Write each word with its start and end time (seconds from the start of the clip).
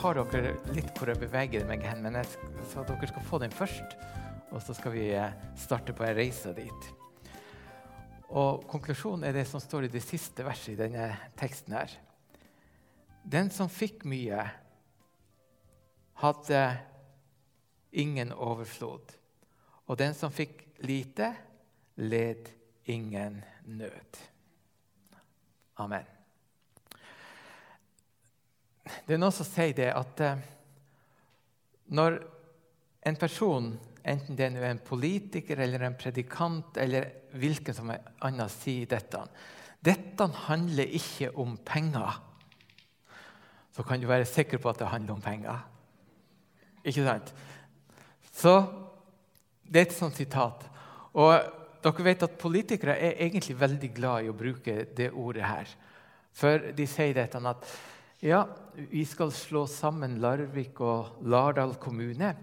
har 0.00 0.16
dere, 0.32 0.54
litt 0.74 0.90
hvor 0.96 1.10
jeg 1.10 1.20
beveger 1.20 1.66
meg 1.68 1.84
hen, 1.84 2.00
men 2.04 2.16
jeg, 2.20 2.48
så 2.72 2.84
dere 2.88 3.08
skal 3.10 3.26
få 3.26 3.40
den 3.42 3.52
først. 3.52 3.96
Og 4.50 4.62
så 4.64 4.74
skal 4.74 4.94
vi 4.94 5.06
eh, 5.14 5.34
starte 5.58 5.94
på 5.96 6.04
en 6.06 6.16
reise 6.16 6.52
dit. 6.56 6.88
Og 8.30 8.64
Konklusjonen 8.70 9.26
er 9.26 9.34
det 9.36 9.46
som 9.50 9.62
står 9.62 9.86
i 9.86 9.92
det 9.92 10.02
siste 10.04 10.46
verset 10.46 10.74
i 10.74 10.78
denne 10.78 11.10
teksten. 11.38 11.74
her. 11.74 11.92
Den 13.22 13.50
som 13.50 13.68
fikk 13.68 14.06
mye, 14.08 14.44
hadde 16.20 16.62
ingen 17.92 18.32
overflod. 18.32 19.16
Og 19.86 19.98
den 19.98 20.14
som 20.14 20.32
fikk 20.32 20.62
lite, 20.86 21.32
led 21.96 22.48
ingen 22.86 23.42
nød. 23.66 24.22
Amen. 25.80 26.19
Det 29.06 29.14
er 29.14 29.20
noen 29.22 29.34
som 29.34 29.48
sier 29.48 29.74
det 29.76 29.90
at 29.94 30.22
eh, 30.24 30.42
når 31.96 32.18
en 33.06 33.16
person, 33.18 33.70
enten 34.04 34.36
det 34.38 34.48
er 34.50 34.66
en 34.70 34.82
politiker 34.84 35.60
eller 35.60 35.86
en 35.86 35.96
predikant 35.98 36.76
eller 36.80 37.08
hvilken 37.38 37.76
som 37.76 37.90
annen, 37.90 38.52
sier 38.52 38.88
dette 38.90 39.24
Dette 39.80 40.26
handler 40.44 40.90
ikke 40.92 41.30
om 41.40 41.54
penger. 41.64 42.18
Så 43.72 43.84
kan 43.86 44.00
du 44.00 44.06
være 44.10 44.28
sikker 44.28 44.60
på 44.60 44.68
at 44.68 44.82
det 44.82 44.90
handler 44.92 45.14
om 45.14 45.22
penger. 45.24 45.62
Ikke 46.84 47.06
sant? 47.06 47.32
Så 48.32 48.52
det 49.64 49.80
er 49.80 49.86
et 49.86 49.96
sånt 49.96 50.18
sitat. 50.20 50.66
Og 51.16 51.32
dere 51.80 52.04
vet 52.04 52.26
at 52.26 52.36
Politikere 52.40 52.98
er 52.98 53.22
egentlig 53.24 53.56
veldig 53.56 53.90
glad 53.96 54.26
i 54.26 54.28
å 54.28 54.36
bruke 54.36 54.84
det 54.96 55.10
ordet 55.16 55.46
her. 55.48 55.72
For 56.36 56.70
de 56.76 56.86
sier 56.86 57.16
dette 57.16 57.40
at 57.40 57.72
ja, 58.20 58.44
vi 58.74 59.04
skal 59.08 59.32
slå 59.32 59.64
sammen 59.66 60.18
Larvik 60.20 60.80
og 60.84 61.22
Lardal 61.24 61.72
kommune. 61.80 62.34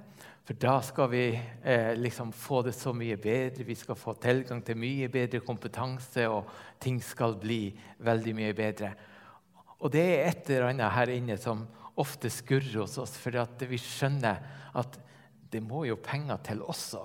For 0.48 0.58
da 0.58 0.78
skal 0.82 1.10
vi 1.12 1.24
eh, 1.36 1.92
liksom 2.00 2.32
få 2.34 2.64
det 2.66 2.74
så 2.74 2.94
mye 2.96 3.18
bedre. 3.22 3.66
Vi 3.68 3.76
skal 3.76 4.00
få 4.00 4.16
tilgang 4.18 4.64
til 4.66 4.80
mye 4.80 5.10
bedre 5.12 5.42
kompetanse, 5.46 6.24
og 6.32 6.48
ting 6.82 6.98
skal 7.04 7.36
bli 7.38 7.76
veldig 8.00 8.34
mye 8.38 8.56
bedre. 8.58 8.94
Og 9.78 9.92
det 9.94 10.06
er 10.06 10.32
et 10.32 10.50
eller 10.50 10.72
annet 10.72 10.96
her 10.96 11.12
inne 11.14 11.38
som 11.38 11.68
ofte 12.00 12.32
skurrer 12.34 12.80
hos 12.80 12.98
oss, 13.02 13.14
for 13.20 13.38
vi 13.70 13.82
skjønner 13.82 14.42
at 14.78 14.98
det 15.52 15.62
må 15.62 15.84
jo 15.86 16.00
penger 16.02 16.42
til 16.48 16.64
også. 16.66 17.04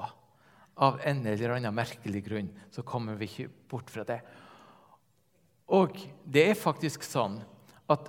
Av 0.82 1.02
en 1.04 1.26
eller 1.26 1.58
annen 1.58 1.76
merkelig 1.76 2.24
grunn 2.24 2.48
så 2.72 2.86
kommer 2.86 3.20
vi 3.20 3.28
ikke 3.28 3.52
bort 3.68 3.92
fra 3.92 4.06
det. 4.08 4.22
Og 5.72 5.98
det 6.24 6.48
er 6.52 6.58
faktisk 6.58 7.04
sånn 7.04 7.36
at 7.92 8.08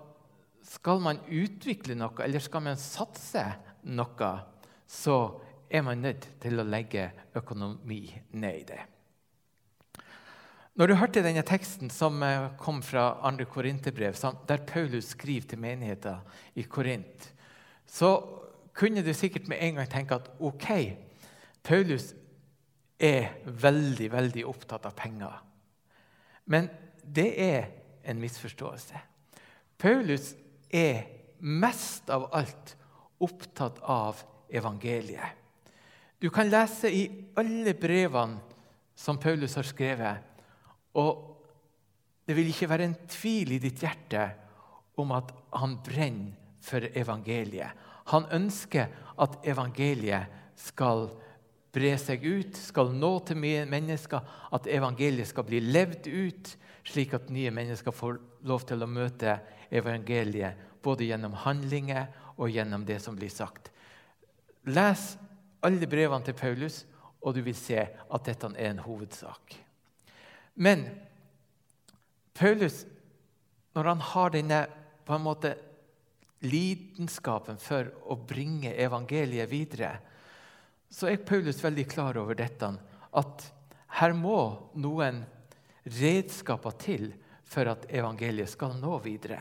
skal 0.64 1.02
man 1.04 1.20
utvikle 1.28 1.96
noe, 2.00 2.16
eller 2.24 2.44
skal 2.44 2.64
man 2.66 2.80
satse 2.80 3.44
noe, 3.92 4.32
så 4.88 5.18
er 5.74 5.84
man 5.86 6.04
nødt 6.04 6.28
til 6.42 6.60
å 6.60 6.68
legge 6.68 7.10
økonomi 7.36 8.06
ned 8.38 8.60
i 8.60 8.66
det. 8.70 8.82
Når 10.74 10.90
du 10.90 10.96
hørte 10.98 11.22
denne 11.22 11.44
teksten 11.46 11.92
som 11.94 12.18
eh, 12.26 12.48
kom 12.58 12.80
fra 12.82 13.12
2. 13.22 13.46
Korinterbrev, 13.46 14.18
der 14.50 14.64
Paulus 14.66 15.12
skriver 15.14 15.52
til 15.52 15.62
menigheten 15.62 16.24
i 16.58 16.66
Korint, 16.66 17.28
så 17.86 18.16
kunne 18.74 19.04
du 19.06 19.12
sikkert 19.14 19.48
med 19.52 19.62
en 19.62 19.78
gang 19.78 19.90
tenke 19.90 20.18
at 20.18 20.32
ok, 20.42 20.70
Paulus 21.64 22.14
er 22.98 23.36
veldig, 23.46 24.10
veldig 24.12 24.46
opptatt 24.50 24.88
av 24.90 24.96
penger. 24.98 25.36
Men 26.50 26.72
det 27.04 27.30
er 27.38 27.70
en 28.10 28.22
misforståelse. 28.22 28.98
Paulus 29.78 30.34
er 30.74 31.04
mest 31.44 32.10
av 32.10 32.30
alt 32.34 32.76
opptatt 33.24 33.80
av 33.84 34.20
evangeliet. 34.50 35.40
Du 36.20 36.30
kan 36.32 36.50
lese 36.50 36.90
i 36.90 37.04
alle 37.36 37.76
brevene 37.76 38.40
som 38.96 39.20
Paulus 39.20 39.58
har 39.60 39.68
skrevet, 39.68 40.24
og 40.96 41.30
det 42.24 42.36
vil 42.38 42.52
ikke 42.52 42.70
være 42.72 42.88
en 42.88 43.00
tvil 43.12 43.58
i 43.58 43.60
ditt 43.64 43.82
hjerte 43.84 44.28
om 45.02 45.12
at 45.16 45.34
han 45.58 45.76
brenner 45.84 46.40
for 46.64 46.86
evangeliet. 46.96 47.74
Han 48.14 48.28
ønsker 48.32 48.88
at 49.20 49.36
evangeliet 49.48 50.32
skal 50.60 51.10
bre 51.74 51.96
seg 51.98 52.24
ut, 52.24 52.58
skal 52.60 52.94
nå 52.94 53.12
til 53.28 53.40
mennesker, 53.42 54.22
at 54.54 54.70
evangeliet 54.70 55.28
skal 55.28 55.48
bli 55.48 55.60
levd 55.64 56.08
ut, 56.08 56.54
slik 56.86 57.16
at 57.18 57.32
nye 57.34 57.52
mennesker 57.52 57.96
får 57.96 58.20
lov 58.48 58.66
til 58.68 58.84
å 58.84 58.92
møte 58.92 59.40
evangeliet 59.74 60.60
både 60.84 61.08
gjennom 61.08 61.36
handlinger 61.46 62.10
og 62.36 62.52
gjennom 62.52 62.86
det 62.86 63.00
som 63.02 63.16
blir 63.18 63.32
sagt. 63.32 63.72
Les 64.68 65.04
alle 65.64 65.88
brevene 65.90 66.26
til 66.28 66.38
Paulus, 66.38 66.84
og 67.24 67.36
du 67.36 67.42
vil 67.46 67.56
se 67.56 67.80
at 67.88 68.26
dette 68.28 68.50
er 68.58 68.74
en 68.74 68.84
hovedsak. 68.84 69.56
Men 70.60 70.86
Paulus, 72.36 72.84
når 73.74 73.90
han 73.94 74.02
har 74.12 74.34
denne 74.34 74.60
på 75.08 75.16
en 75.16 75.24
måte 75.24 75.54
lidenskapen 76.44 77.60
for 77.62 77.88
å 78.12 78.18
bringe 78.20 78.74
evangeliet 78.76 79.50
videre, 79.52 79.94
så 80.94 81.10
er 81.10 81.24
Paulus 81.26 81.64
veldig 81.64 81.86
klar 81.90 82.20
over 82.20 82.38
dette, 82.38 82.70
at 83.14 83.48
her 84.00 84.14
må 84.18 84.38
noen 84.76 85.24
redskaper 85.84 86.76
til 86.82 87.12
for 87.48 87.70
at 87.72 87.88
evangeliet 87.94 88.52
skal 88.52 88.76
nå 88.80 88.98
videre. 89.04 89.40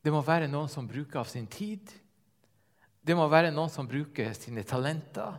Det 0.00 0.12
må 0.12 0.22
være 0.24 0.48
noen 0.48 0.68
som 0.72 0.88
bruker 0.88 1.20
av 1.20 1.28
sin 1.28 1.46
tid. 1.50 1.90
Det 3.00 3.16
må 3.16 3.26
være 3.28 3.52
noen 3.52 3.72
som 3.72 3.88
bruker 3.88 4.32
sine 4.36 4.64
talenter. 4.64 5.36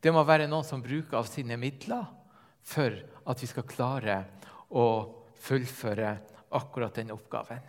Det 0.00 0.12
må 0.12 0.22
være 0.24 0.48
noen 0.48 0.64
som 0.64 0.80
bruker 0.80 1.18
av 1.20 1.28
sine 1.28 1.58
midler 1.60 2.06
for 2.64 2.94
at 3.28 3.42
vi 3.42 3.48
skal 3.50 3.68
klare 3.68 4.16
å 4.72 4.86
fullføre 5.40 6.14
akkurat 6.56 6.96
den 6.96 7.12
oppgaven. 7.12 7.60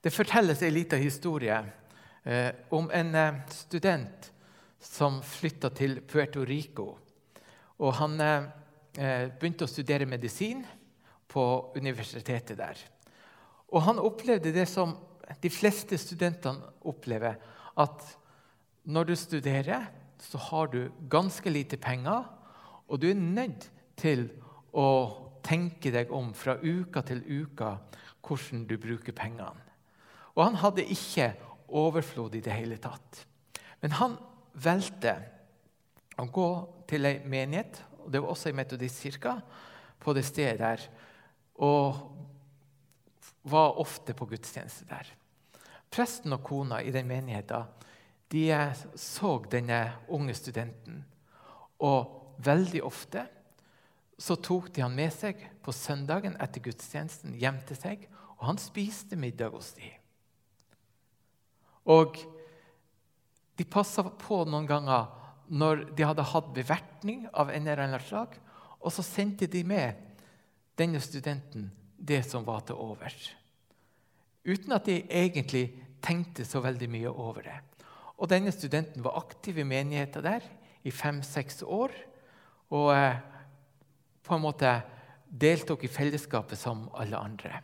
Det 0.00 0.10
fortelles 0.10 0.62
en 0.62 0.74
liten 0.74 1.02
historie 1.02 1.56
eh, 2.24 2.50
om 2.74 2.90
en 2.90 3.14
eh, 3.14 3.40
student 3.52 4.30
som 4.80 5.20
flytta 5.22 5.70
til 5.76 6.00
Puerto 6.08 6.44
Rico. 6.44 6.94
Og 7.78 7.94
han 8.00 8.20
eh, 8.20 8.48
eh 8.96 9.28
begynte 9.38 9.64
å 9.64 9.70
studere 9.70 10.06
medisin 10.06 10.64
på 11.28 11.44
universitetet 11.76 12.58
der. 12.58 12.80
Og 13.70 13.84
han 13.86 14.02
opplevde 14.02 14.52
det 14.54 14.66
som 14.68 14.96
de 15.42 15.50
fleste 15.52 15.98
studentene 16.00 16.72
opplever, 16.90 17.38
at 17.78 18.04
når 18.90 19.10
du 19.10 19.14
studerer, 19.16 19.86
så 20.20 20.38
har 20.50 20.70
du 20.72 20.90
ganske 21.10 21.50
lite 21.50 21.78
penger, 21.80 22.24
og 22.88 23.00
du 23.00 23.10
er 23.10 23.20
nødt 23.20 23.70
til 24.00 24.26
å 24.72 24.86
tenke 25.46 25.92
deg 25.94 26.10
om 26.12 26.32
fra 26.36 26.58
uka 26.60 27.02
til 27.06 27.22
uka 27.24 27.76
hvordan 28.26 28.66
du 28.68 28.76
bruker 28.78 29.14
pengene. 29.16 29.68
Og 30.36 30.44
han 30.44 30.58
hadde 30.60 30.86
ikke 30.86 31.32
overflod 31.68 32.34
i 32.34 32.42
det 32.44 32.54
hele 32.54 32.78
tatt. 32.82 33.24
Men 33.80 33.96
han 33.98 34.16
valgte 34.54 35.14
å 36.20 36.26
gå 36.30 36.50
til 36.90 37.08
ei 37.08 37.20
menighet, 37.24 37.80
og 38.04 38.10
det 38.12 38.20
var 38.22 38.34
også 38.34 38.50
ei 38.50 38.58
metodistkirke, 38.58 39.34
på 40.00 40.14
det 40.16 40.24
stedet 40.24 40.60
der, 40.60 40.84
og 41.60 41.98
var 43.42 43.78
ofte 43.80 44.14
på 44.14 44.28
gudstjeneste 44.30 44.86
der. 44.90 45.08
Presten 45.90 46.32
og 46.36 46.42
kona 46.46 46.82
i 46.82 46.92
den 46.94 47.08
menigheten 47.08 47.68
de 48.30 48.44
så 48.94 49.32
denne 49.50 49.80
unge 50.08 50.34
studenten. 50.38 51.02
Og 51.82 52.36
veldig 52.44 52.82
ofte 52.86 53.24
så 54.20 54.36
tok 54.36 54.68
de 54.74 54.84
han 54.84 54.94
med 54.94 55.10
seg 55.14 55.40
på 55.64 55.74
søndagen 55.74 56.36
etter 56.38 56.62
gudstjenesten 56.62 57.34
hjem 57.40 57.58
til 57.66 57.78
seg, 57.80 58.04
og 58.38 58.46
han 58.52 58.60
spiste 58.60 59.18
middag 59.18 59.56
hos 59.56 59.72
dem. 59.78 59.96
Og 61.90 62.20
de 63.58 63.66
passa 63.66 64.04
på 64.04 64.44
noen 64.46 64.68
ganger 64.68 65.08
når 65.50 65.88
de 65.96 66.06
hadde 66.06 66.28
hatt 66.30 66.54
bevertning 66.54 67.26
av 67.32 67.50
en 67.50 67.66
eller 67.66 67.82
annen 67.88 68.04
slag, 68.04 68.36
og 68.80 68.94
så 68.94 69.02
sendte 69.04 69.48
de 69.50 69.64
med 69.66 69.98
denne 70.78 71.00
studenten 71.02 71.66
det 72.00 72.22
som 72.26 72.46
var 72.46 72.64
til 72.64 72.80
overs. 72.80 73.30
Uten 74.44 74.72
at 74.72 74.86
de 74.88 75.02
egentlig 75.04 75.68
tenkte 76.00 76.46
så 76.48 76.62
veldig 76.64 76.88
mye 76.90 77.10
over 77.12 77.44
det. 77.44 77.58
Og 78.20 78.28
Denne 78.28 78.52
studenten 78.52 79.04
var 79.04 79.18
aktiv 79.20 79.58
i 79.58 79.66
menigheten 79.68 80.24
der 80.24 80.44
i 80.84 80.92
fem-seks 80.92 81.62
år. 81.62 81.92
Og 82.72 82.92
eh, 82.94 83.20
på 84.24 84.36
en 84.36 84.44
måte 84.44 84.72
deltok 85.30 85.84
i 85.84 85.92
fellesskapet 85.92 86.58
som 86.58 86.88
alle 86.94 87.18
andre. 87.18 87.60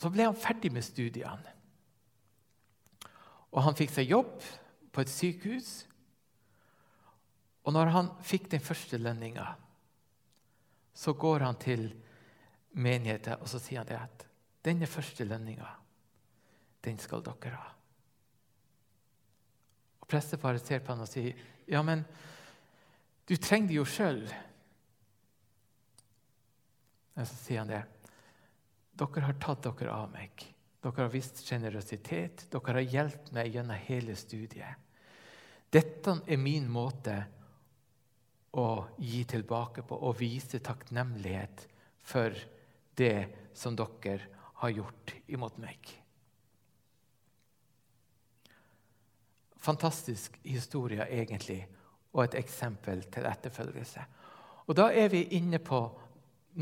Så 0.00 0.08
ble 0.12 0.28
han 0.28 0.38
ferdig 0.38 0.72
med 0.72 0.84
studiene. 0.84 1.56
Og 3.50 3.64
han 3.66 3.76
fikk 3.76 3.92
seg 3.92 4.12
jobb 4.12 4.36
på 4.94 5.02
et 5.02 5.12
sykehus. 5.12 5.70
Og 7.66 7.74
når 7.76 7.92
han 7.92 8.12
fikk 8.24 8.48
den 8.52 8.62
første 8.64 8.96
lønninga, 9.00 9.44
så 10.94 11.12
går 11.12 11.44
han 11.44 11.58
til 11.60 11.90
menigheter, 12.72 13.40
og 13.40 13.48
så 13.50 13.60
sier 13.62 13.82
han 13.82 13.88
det 13.88 13.98
at 13.98 14.26
denne 14.64 14.88
første 14.90 15.24
lønninga, 15.24 15.68
den 16.84 16.98
skal 17.00 17.24
dere 17.24 17.56
ha. 17.56 17.72
Og 20.00 20.08
Presteparet 20.10 20.64
ser 20.64 20.82
på 20.84 20.92
han 20.92 21.04
og 21.04 21.08
sier, 21.08 21.34
'Ja, 21.66 21.82
men 21.82 22.04
du 23.28 23.36
trenger 23.36 23.68
det 23.68 23.76
jo 23.76 23.84
sjøl.' 23.84 24.34
Og 27.16 27.26
så 27.26 27.36
sier 27.36 27.58
han 27.58 27.68
det. 27.68 27.84
'Dere 28.96 29.20
har 29.20 29.36
tatt 29.40 29.62
dere 29.62 29.92
av 29.92 30.10
meg.' 30.10 30.54
Dere 30.80 30.96
har 30.96 31.12
vist 31.12 31.42
sjenerøsitet. 31.44 32.46
Dere 32.50 32.72
har 32.72 32.80
hjulpet 32.80 33.32
meg 33.32 33.52
gjennom 33.52 33.76
hele 33.76 34.16
studiet. 34.16 34.76
Dette 35.70 36.22
er 36.26 36.40
min 36.40 36.68
måte 36.72 37.26
å 38.58 38.86
gi 38.98 39.24
tilbake 39.24 39.84
på 39.86 39.98
og 40.08 40.16
vise 40.18 40.58
takknemlighet 40.58 41.66
for 42.00 42.34
det 42.96 43.28
som 43.54 43.76
dere 43.76 44.20
har 44.60 44.70
gjort 44.70 45.14
imot 45.26 45.58
meg. 45.60 45.78
Fantastisk 49.60 50.38
historie, 50.44 51.04
egentlig, 51.04 51.62
og 52.12 52.24
et 52.24 52.38
eksempel 52.40 53.02
til 53.12 53.28
etterfølgelse. 53.28 54.04
Og 54.66 54.76
Da 54.76 54.90
er 54.92 55.08
vi 55.08 55.24
inne 55.36 55.58
på 55.58 55.80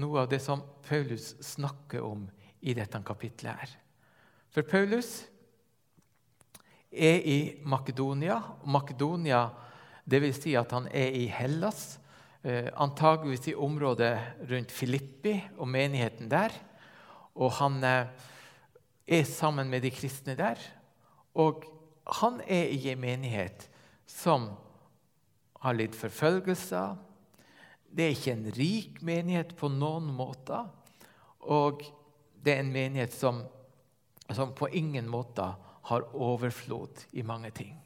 noe 0.00 0.20
av 0.20 0.28
det 0.28 0.40
som 0.42 0.62
Paulus 0.82 1.34
snakker 1.44 2.02
om 2.04 2.28
i 2.60 2.74
dette 2.74 3.02
kapitlet. 3.04 3.54
her. 3.54 3.70
For 4.50 4.62
Paulus 4.62 5.26
er 6.92 7.20
i 7.20 7.60
Makedonia. 7.64 8.42
Makedonia, 8.64 9.48
Dvs. 10.08 10.42
Si 10.42 10.54
at 10.56 10.72
han 10.72 10.88
er 10.88 11.12
i 11.12 11.26
Hellas, 11.26 11.98
antageligvis 12.76 13.50
i 13.50 13.54
området 13.54 14.14
rundt 14.50 14.72
Filippi 14.72 15.34
og 15.56 15.68
menigheten 15.70 16.30
der. 16.30 16.54
Og 17.38 17.52
han 17.60 17.82
eh, 17.84 18.06
er 19.06 19.24
sammen 19.24 19.70
med 19.70 19.84
de 19.84 19.92
kristne 19.94 20.36
der. 20.38 20.60
Og 21.34 21.64
han 22.20 22.40
er 22.46 22.70
i 22.72 22.88
en 22.92 23.00
menighet 23.00 23.68
som 24.08 24.50
har 25.62 25.76
litt 25.76 25.96
forfølgelser. 25.98 26.96
Det 27.88 28.04
er 28.04 28.16
ikke 28.16 28.34
en 28.34 28.50
rik 28.56 29.02
menighet 29.04 29.54
på 29.58 29.70
noen 29.72 30.10
måter. 30.14 30.68
Og 31.40 31.84
det 32.44 32.54
er 32.54 32.62
en 32.62 32.72
menighet 32.72 33.14
som, 33.14 33.42
som 34.32 34.54
på 34.56 34.70
ingen 34.72 35.08
måte 35.10 35.46
har 35.88 36.08
overflod 36.14 37.06
i 37.12 37.24
mange 37.24 37.50
ting. 37.50 37.76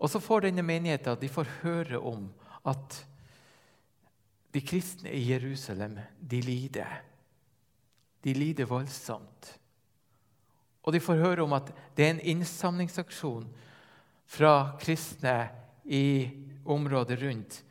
Og 0.00 0.08
så 0.10 0.20
får 0.22 0.46
denne 0.46 0.64
menigheten 0.64 1.18
de 1.20 1.28
får 1.28 1.50
høre 1.60 2.00
om 2.00 2.30
at 2.66 3.06
de 4.54 4.60
kristne 4.60 5.12
i 5.14 5.22
Jerusalem 5.30 5.98
de 6.20 6.40
lider. 6.40 7.00
De 8.24 8.34
lider 8.34 8.68
voldsomt. 8.68 9.54
Og 10.82 10.92
de 10.92 11.00
får 11.00 11.20
høre 11.20 11.44
om 11.44 11.54
at 11.56 11.70
det 11.96 12.06
er 12.06 12.14
en 12.14 12.24
innsamlingsaksjon 12.34 13.46
fra 14.30 14.76
kristne 14.80 15.36
i 15.84 16.30
området 16.64 17.18
rundt, 17.22 17.62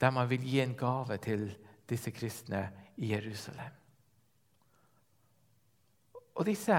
der 0.00 0.10
man 0.14 0.28
vil 0.30 0.44
gi 0.44 0.60
en 0.60 0.76
gave 0.78 1.18
til 1.22 1.48
disse 1.88 2.10
kristne 2.10 2.68
i 2.96 3.12
Jerusalem. 3.12 3.74
Og 6.38 6.46
disse 6.46 6.76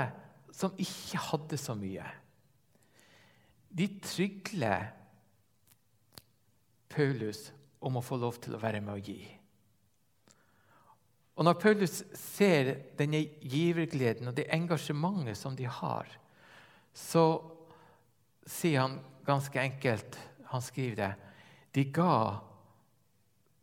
som 0.56 0.75
ikke 0.79 1.19
hadde 1.29 1.57
så 1.59 1.75
mye, 1.77 2.06
de 3.69 3.88
trygler 4.01 4.88
Paulus 6.89 7.50
om 7.80 7.97
å 7.97 8.03
få 8.03 8.18
lov 8.19 8.39
til 8.44 8.56
å 8.56 8.62
være 8.62 8.81
med 8.83 8.94
å 8.95 9.03
gi. 9.03 9.19
Og 11.39 11.45
Når 11.47 11.56
Paulus 11.62 12.01
ser 12.19 12.74
denne 13.00 13.21
givergleden 13.39 14.27
og 14.27 14.36
det 14.36 14.50
engasjementet 14.51 15.39
som 15.39 15.56
de 15.56 15.69
har, 15.71 16.09
så 16.91 17.24
sier 18.44 18.81
han 18.81 18.97
ganske 19.24 19.62
enkelt 19.62 20.18
Han 20.50 20.62
skriver 20.65 20.95
det 20.97 21.13
de 21.77 21.83
ga 21.94 22.39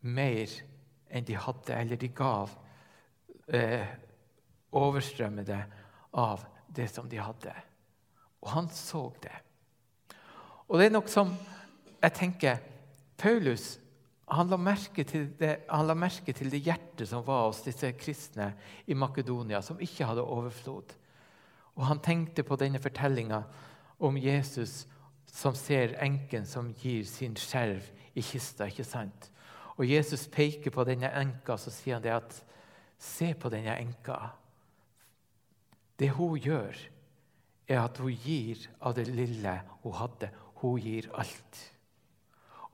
mer 0.07 0.53
enn 1.11 1.25
de 1.27 1.35
hadde, 1.35 1.75
eller 1.75 1.99
de 1.99 2.09
gav 2.15 2.53
eh, 3.51 3.87
overstrømmede 4.71 5.59
av 6.23 6.45
det 6.71 6.87
som 6.93 7.09
de 7.11 7.19
hadde. 7.19 7.53
Og 8.45 8.53
han 8.55 8.71
så 8.71 9.09
det. 9.23 9.35
Og 10.69 10.79
det 10.79 10.87
er 10.87 10.95
noe 10.95 11.11
som 11.11 11.35
jeg 11.99 12.15
tenker 12.15 12.63
Paulus 13.17 13.77
han 14.27 14.51
la, 14.51 14.59
det, 15.39 15.51
han 15.69 15.87
la 15.87 15.95
merke 15.95 16.35
til 16.35 16.51
det 16.51 16.65
hjertet 16.67 17.07
som 17.07 17.23
var 17.27 17.45
hos 17.47 17.63
disse 17.63 17.93
kristne 17.95 18.51
i 18.91 18.95
Makedonia, 18.99 19.61
som 19.63 19.79
ikke 19.79 20.09
hadde 20.09 20.25
overflod. 20.25 20.97
Og 21.77 21.87
han 21.87 22.03
tenkte 22.03 22.43
på 22.43 22.59
denne 22.59 22.81
fortellinga 22.83 23.45
om 24.03 24.19
Jesus 24.19 24.85
som 25.31 25.55
ser 25.55 25.95
enken 26.03 26.47
som 26.49 26.73
gir 26.81 27.05
sin 27.07 27.37
skjerv 27.39 27.87
i 28.17 28.25
kista. 28.25 28.67
ikke 28.67 28.85
sant? 28.85 29.31
Og 29.77 29.87
Jesus 29.87 30.27
peker 30.33 30.73
på 30.75 30.85
denne 30.89 31.13
enka, 31.21 31.59
så 31.61 31.71
sier 31.71 31.99
han 31.99 32.05
det 32.05 32.17
at 32.17 32.43
Se 32.97 33.35
på 33.37 33.51
denne 33.53 33.75
enka. 33.77 34.17
Det 36.01 36.09
hun 36.17 36.39
gjør, 36.41 36.79
er 37.69 37.83
at 37.83 37.99
hun 38.01 38.15
gir 38.25 38.63
av 38.81 38.95
det 38.97 39.05
lille 39.11 39.53
hun 39.83 39.93
hadde. 39.99 40.31
Hun 40.63 40.81
gir 40.81 41.11
alt. 41.13 41.59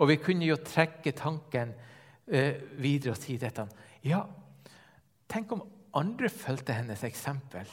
Og 0.00 0.08
vi 0.08 0.18
kunne 0.22 0.48
jo 0.48 0.58
trekke 0.62 1.12
tanken 1.16 1.74
eh, 2.26 2.62
videre 2.80 3.14
og 3.14 3.20
si 3.20 3.36
dette. 3.40 3.66
Ja, 4.06 4.22
tenk 5.28 5.52
om 5.52 5.66
andre 5.98 6.30
fulgte 6.32 6.76
hennes 6.76 7.04
eksempel 7.04 7.68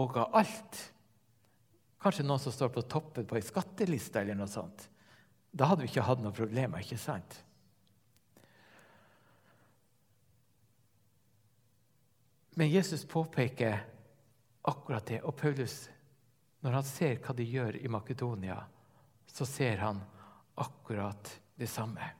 og 0.00 0.14
ga 0.16 0.26
alt. 0.40 0.80
Kanskje 2.00 2.24
noen 2.24 2.40
som 2.40 2.54
står 2.54 2.72
på 2.72 2.86
toppen 2.88 3.28
på 3.28 3.36
ei 3.36 3.44
skatteliste 3.44 4.22
eller 4.22 4.38
noe 4.38 4.48
sånt. 4.48 4.86
Da 5.50 5.68
hadde 5.68 5.84
vi 5.84 5.90
ikke 5.90 6.06
hatt 6.06 6.22
noen 6.22 6.36
problemer, 6.36 6.80
ikke 6.80 6.98
sant? 7.00 7.42
Men 12.56 12.70
Jesus 12.70 13.04
påpeker 13.08 13.82
akkurat 14.62 15.06
det. 15.06 15.20
Og 15.22 15.36
Paulus, 15.36 15.88
når 16.60 16.78
han 16.78 16.86
ser 16.86 17.20
hva 17.22 17.34
de 17.36 17.46
gjør 17.46 17.78
i 17.80 17.88
Makedonia, 17.88 18.58
så 19.30 19.46
ser 19.48 19.84
han 19.84 20.00
akkurat 20.60 21.30
det 21.60 21.68
samme. 21.70 22.10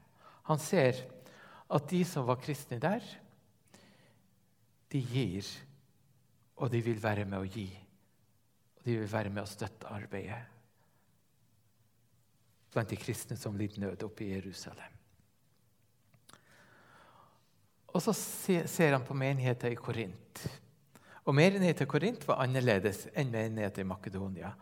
Han 0.49 0.61
ser 0.61 0.99
at 1.70 1.90
de 1.90 2.04
som 2.04 2.26
var 2.28 2.40
kristne 2.42 2.80
der, 2.82 3.04
de 4.90 5.00
gir, 5.00 5.47
og 6.61 6.70
de 6.73 6.80
vil 6.85 6.99
være 7.02 7.25
med 7.25 7.38
å 7.40 7.49
gi. 7.49 7.68
Og 8.78 8.87
de 8.87 8.97
vil 8.99 9.12
være 9.12 9.30
med 9.32 9.44
å 9.44 9.50
støtte 9.50 9.90
arbeidet 9.92 10.40
blant 12.70 12.90
de 12.90 12.99
kristne 12.99 13.35
som 13.35 13.56
lider 13.59 13.82
nød 13.82 14.04
oppe 14.06 14.23
i 14.23 14.30
Jerusalem. 14.30 14.99
Og 17.90 18.02
så 18.04 18.14
ser 18.14 18.94
han 18.94 19.02
på 19.02 19.16
menigheten 19.18 19.73
i 19.75 19.78
Korint. 19.78 20.44
Og 21.26 21.35
menigheten 21.35 21.82
i 21.82 21.90
Korint 21.90 22.23
var 22.28 22.44
annerledes 22.44 23.09
enn 23.18 23.32
menigheten 23.32 23.82
i 23.82 23.88
Makedonia. 23.90 24.52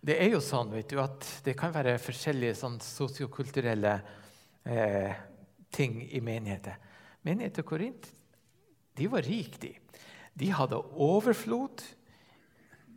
Det 0.00 0.16
er 0.16 0.30
jo 0.32 0.40
sånn 0.40 0.70
vet 0.72 0.88
du, 0.88 0.96
at 1.02 1.26
det 1.44 1.52
kan 1.60 1.74
være 1.74 1.98
forskjellige 2.00 2.56
sånn, 2.56 2.78
sosiokulturelle 2.80 3.98
eh, 4.64 5.12
ting 5.72 6.00
i 6.08 6.22
menigheter. 6.24 6.78
Menigheten 7.28 7.66
Korint 7.68 8.08
de 8.96 9.06
var 9.08 9.24
rike, 9.24 9.56
de. 9.62 9.74
De 10.36 10.50
hadde 10.52 10.78
overflod. 11.00 11.82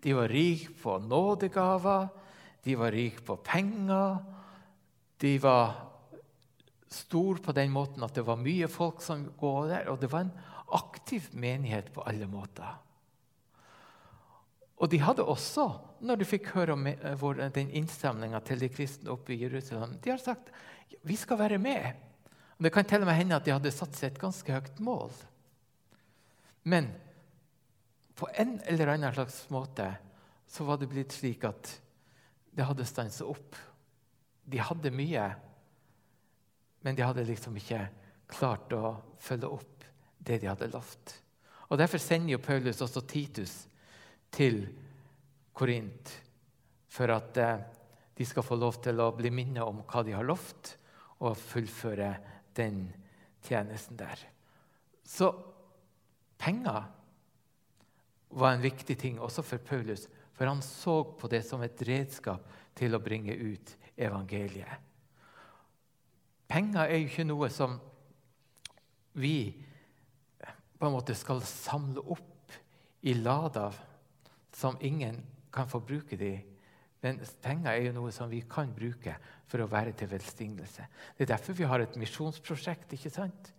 De 0.03 0.15
var 0.15 0.31
rike 0.31 0.73
på 0.81 0.97
nådegaver. 0.99 2.09
De 2.63 2.75
var 2.79 2.91
rike 2.91 3.23
på 3.23 3.37
penger. 3.43 4.17
De 5.19 5.37
var 5.43 5.75
store 6.91 7.41
på 7.43 7.55
den 7.55 7.71
måten 7.73 8.03
at 8.03 8.15
det 8.15 8.25
var 8.27 8.41
mye 8.41 8.67
folk 8.71 9.03
som 9.03 9.25
går 9.39 9.69
der. 9.71 9.91
Og 9.93 10.01
det 10.01 10.11
var 10.11 10.25
en 10.25 10.35
aktiv 10.75 11.29
menighet 11.31 11.93
på 11.93 12.03
alle 12.07 12.27
måter. 12.27 12.82
Og 14.83 14.89
de 14.91 14.99
hadde 14.99 15.23
også, 15.23 15.69
når 16.03 16.19
de 16.19 16.27
fikk 16.27 16.49
høre 16.57 16.75
om 16.75 16.87
eh, 16.91 17.27
den 17.55 17.69
innsamlinga 17.71 18.41
til 18.43 18.59
de 18.59 18.67
kristne 18.71 19.13
oppe 19.13 19.31
i 19.31 19.39
Jerusalem, 19.45 19.95
de 20.03 20.11
har 20.11 20.19
sagt 20.19 20.51
vi 21.07 21.15
skal 21.19 21.39
være 21.39 21.57
med. 21.57 21.95
Og 22.57 22.67
Det 22.67 22.71
kan 22.75 22.85
til 22.85 23.01
og 23.01 23.07
med 23.07 23.15
hende 23.15 23.35
at 23.35 23.45
de 23.47 23.55
hadde 23.55 23.71
satt 23.71 23.95
seg 23.95 24.11
et 24.11 24.19
ganske 24.19 24.51
høyt 24.51 24.81
mål. 24.83 25.15
Men 26.67 26.91
på 28.15 28.27
en 28.39 28.59
eller 28.69 28.93
annen 28.93 29.15
slags 29.15 29.39
måte 29.51 29.87
så 30.47 30.67
var 30.67 30.77
det 30.77 30.91
blitt 30.91 31.15
slik 31.15 31.47
at 31.47 31.71
det 32.53 32.67
hadde 32.67 32.85
stansa 32.85 33.25
opp. 33.25 33.57
De 34.45 34.59
hadde 34.61 34.93
mye, 34.93 35.25
men 36.83 36.95
de 36.95 37.03
hadde 37.07 37.25
liksom 37.25 37.55
ikke 37.57 37.87
klart 38.31 38.75
å 38.75 38.97
følge 39.23 39.49
opp 39.49 39.87
det 40.19 40.43
de 40.43 40.51
hadde 40.51 40.71
lovt. 40.75 41.17
Og 41.71 41.79
Derfor 41.79 42.03
sender 42.03 42.35
jo 42.35 42.43
Paulus 42.43 42.83
også 42.83 43.01
Titus 43.07 43.63
til 44.33 44.65
Korint 45.53 46.11
for 46.93 47.13
at 47.13 47.37
eh, 47.41 47.61
de 48.13 48.25
skal 48.25 48.45
få 48.45 48.57
lov 48.59 48.77
til 48.83 48.99
å 49.01 49.11
bli 49.15 49.31
minnet 49.33 49.65
om 49.65 49.81
hva 49.89 50.03
de 50.05 50.13
har 50.13 50.25
lovt, 50.25 50.75
og 51.23 51.39
fullføre 51.39 52.09
den 52.57 52.85
tjenesten 53.45 53.97
der. 53.97 54.19
Så 55.07 55.29
Penger 56.37 56.83
var 58.33 58.53
en 58.53 58.63
viktig 58.63 58.97
ting 58.99 59.21
også 59.23 59.45
for 59.45 59.63
Paulus, 59.63 60.07
for 60.33 60.49
han 60.49 60.61
så 60.65 60.97
på 61.17 61.29
det 61.31 61.43
som 61.47 61.61
et 61.63 61.79
redskap 61.87 62.43
til 62.75 62.97
å 62.97 63.01
bringe 63.01 63.33
ut 63.37 63.75
evangeliet. 63.95 64.89
Penger 66.49 66.89
er 66.89 66.99
jo 66.99 67.07
ikke 67.07 67.25
noe 67.25 67.49
som 67.53 67.77
vi 69.17 69.37
på 70.43 70.89
en 70.89 70.93
måte 70.93 71.15
skal 71.15 71.41
samle 71.47 72.03
opp 72.13 72.57
i 73.07 73.15
lader 73.15 73.77
som 74.53 74.77
ingen 74.81 75.21
kan 75.53 75.69
få 75.69 75.81
bruke 75.83 76.17
de. 76.17 76.33
Men 77.03 77.19
penger 77.43 77.71
er 77.71 77.87
jo 77.87 77.95
noe 77.97 78.11
som 78.15 78.29
vi 78.31 78.41
kan 78.49 78.71
bruke 78.73 79.15
for 79.49 79.59
å 79.63 79.69
være 79.69 79.91
til 79.97 80.09
velsignelse. 80.11 80.85
Det 81.17 81.25
er 81.25 81.33
derfor 81.33 81.57
vi 81.57 81.67
har 81.67 81.83
et 81.83 81.97
misjonsprosjekt. 81.99 82.93
ikke 82.93 83.11
sant? 83.11 83.51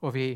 Og 0.00 0.14
vi 0.14 0.28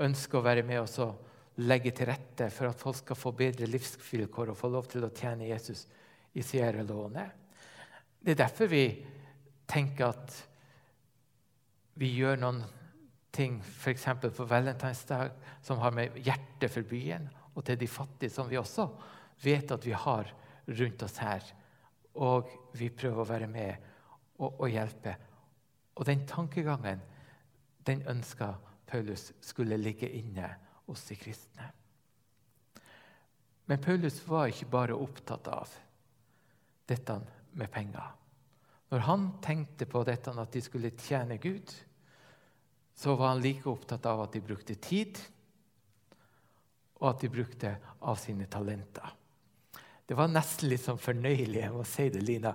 ønsker 0.00 0.40
å 0.40 0.44
være 0.44 0.64
med 0.66 0.80
og 0.82 1.60
legge 1.60 1.92
til 1.94 2.08
rette 2.08 2.48
for 2.50 2.70
at 2.70 2.80
folk 2.80 2.98
skal 2.98 3.18
få 3.18 3.32
bedre 3.36 3.68
livsvilkår 3.68 4.50
og 4.50 4.58
få 4.58 4.70
lov 4.72 4.88
til 4.90 5.04
å 5.04 5.12
tjene 5.14 5.50
Jesus 5.50 5.86
i 6.34 6.42
Sierra 6.42 6.82
Leone. 6.82 7.26
Det 8.20 8.34
er 8.34 8.42
derfor 8.42 8.70
vi 8.70 8.84
tenker 9.70 10.10
at 10.10 10.36
vi 12.00 12.14
gjør 12.16 12.40
noen 12.40 12.62
ting 13.30 13.60
f.eks. 13.62 14.06
på 14.34 14.46
valentinsdag 14.48 15.30
som 15.62 15.78
har 15.78 15.94
med 15.94 16.16
hjertet 16.18 16.72
for 16.72 16.86
byen 16.86 17.28
og 17.54 17.64
til 17.66 17.78
de 17.78 17.86
fattige, 17.90 18.32
som 18.32 18.48
vi 18.50 18.58
også 18.58 18.88
vet 19.42 19.70
at 19.70 19.86
vi 19.86 19.92
har 19.92 20.30
rundt 20.66 21.02
oss 21.02 21.18
her. 21.22 21.44
Og 22.20 22.50
vi 22.76 22.90
prøver 22.90 23.22
å 23.22 23.28
være 23.28 23.48
med 23.50 23.90
og, 24.40 24.60
og 24.60 24.68
hjelpe. 24.70 25.14
Og 25.96 26.06
den 26.08 26.26
tankegangen 26.28 27.02
den 27.86 28.02
ønska 28.08 28.54
Paulus 28.86 29.30
skulle 29.40 29.78
ligge 29.80 30.08
inne 30.08 30.48
hos 30.86 31.04
de 31.08 31.16
kristne. 31.16 31.68
Men 33.70 33.82
Paulus 33.82 34.18
var 34.26 34.50
ikke 34.50 34.70
bare 34.70 34.96
opptatt 34.98 35.46
av 35.48 35.70
dette 36.90 37.20
med 37.54 37.70
penger. 37.70 38.16
Når 38.90 39.04
han 39.06 39.28
tenkte 39.42 39.86
på 39.86 40.02
dette 40.02 40.34
at 40.34 40.50
de 40.52 40.62
skulle 40.64 40.90
tjene 40.98 41.38
Gud, 41.38 41.70
så 42.94 43.14
var 43.14 43.36
han 43.36 43.42
like 43.44 43.70
opptatt 43.70 44.06
av 44.10 44.24
at 44.24 44.34
de 44.34 44.42
brukte 44.42 44.74
tid, 44.74 45.20
og 46.98 47.12
at 47.12 47.22
de 47.22 47.30
brukte 47.32 47.70
av 48.02 48.18
sine 48.20 48.48
talenter. 48.50 49.14
Det 50.10 50.16
var 50.18 50.26
nesten 50.26 50.66
litt 50.66 50.82
sånn 50.82 50.98
fornøyelig 50.98 51.60
jeg 51.60 51.70
må 51.70 51.84
si 51.86 52.08
det, 52.10 52.20
Lina, 52.26 52.50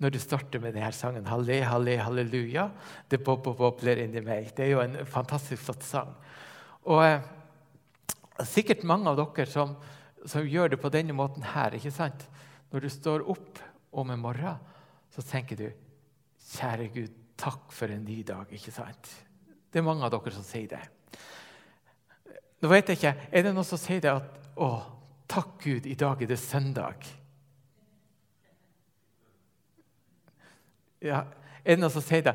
når 0.00 0.14
du 0.14 0.16
starter 0.22 0.62
med 0.64 0.72
denne 0.72 0.88
sangen. 0.96 1.26
Halle, 1.28 1.58
halle, 1.68 1.98
halleluja. 2.00 2.62
Det 3.04 3.18
bobler 3.20 3.98
inni 4.00 4.22
meg. 4.24 4.46
Det 4.56 4.64
er 4.64 4.70
jo 4.70 4.78
en 4.80 4.94
fantastisk 5.04 5.66
flott 5.66 5.84
sang. 5.84 6.14
Og 6.88 7.02
eh, 7.04 7.26
sikkert 8.48 8.86
mange 8.88 9.12
av 9.12 9.18
dere 9.20 9.44
som, 9.52 9.74
som, 10.24 10.46
gjør 10.48 10.72
det 10.72 10.78
på 10.80 10.88
denne 10.94 11.12
måten 11.18 11.44
her. 11.50 11.76
ikke 11.76 11.92
sant? 11.92 12.24
Når 12.72 12.86
du 12.86 12.88
står 12.94 13.26
opp 13.28 13.60
om 13.92 14.14
en 14.14 14.22
morgen, 14.22 14.56
så 15.12 15.20
tenker 15.20 15.60
du 15.60 15.66
Kjære 16.54 16.86
Gud, 16.94 17.18
takk 17.36 17.74
for 17.76 17.92
en 17.92 18.06
ny 18.08 18.22
dag. 18.24 18.48
ikke 18.48 18.72
sant? 18.72 19.10
Det 19.68 19.82
er 19.82 19.84
mange 19.84 20.08
av 20.08 20.14
dere 20.16 20.32
som 20.32 20.48
sier 20.48 20.72
det. 20.72 20.80
Nå 22.64 22.72
vet 22.72 22.88
jeg 22.88 23.02
ikke, 23.02 23.14
Er 23.36 23.44
det 23.44 23.52
noen 23.52 23.68
som 23.68 23.84
sier 23.84 24.00
det 24.00 24.16
at 24.16 24.40
Å, 24.56 24.70
takk 25.30 25.56
Gud, 25.62 25.86
i 25.86 25.94
dag 25.94 26.22
er 26.22 26.30
det 26.30 26.38
søndag? 26.38 27.06
Ja, 31.00 31.24
Er 31.64 31.76
det 31.76 31.82
noen 31.82 31.92
som 31.92 32.04
sier 32.04 32.24
det? 32.24 32.32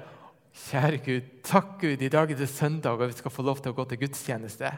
Kjære 0.55 0.99
Gud, 1.03 1.29
takk 1.43 1.79
Gud, 1.81 2.01
i 2.01 2.09
dag 2.09 2.31
er 2.31 2.37
det 2.37 2.49
søndag, 2.49 3.01
og 3.01 3.09
vi 3.09 3.17
skal 3.17 3.33
få 3.33 3.43
lov 3.43 3.59
til 3.59 3.73
å 3.73 3.75
gå 3.75 3.85
til 3.89 3.99
gudstjeneste. 4.05 4.69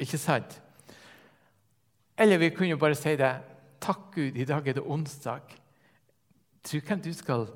Ikke 0.00 0.18
sant? 0.18 0.56
Eller 2.18 2.40
vi 2.40 2.50
kunne 2.50 2.72
jo 2.72 2.80
bare 2.80 2.96
si 2.98 3.12
det. 3.20 3.30
Takk 3.84 4.08
Gud, 4.16 4.36
i 4.36 4.46
dag 4.48 4.66
er 4.66 4.78
det 4.78 4.82
onsdag. 4.82 5.54
Tror 6.64 6.84
hvem 6.88 7.04
du 7.04 7.12
skal 7.14 7.46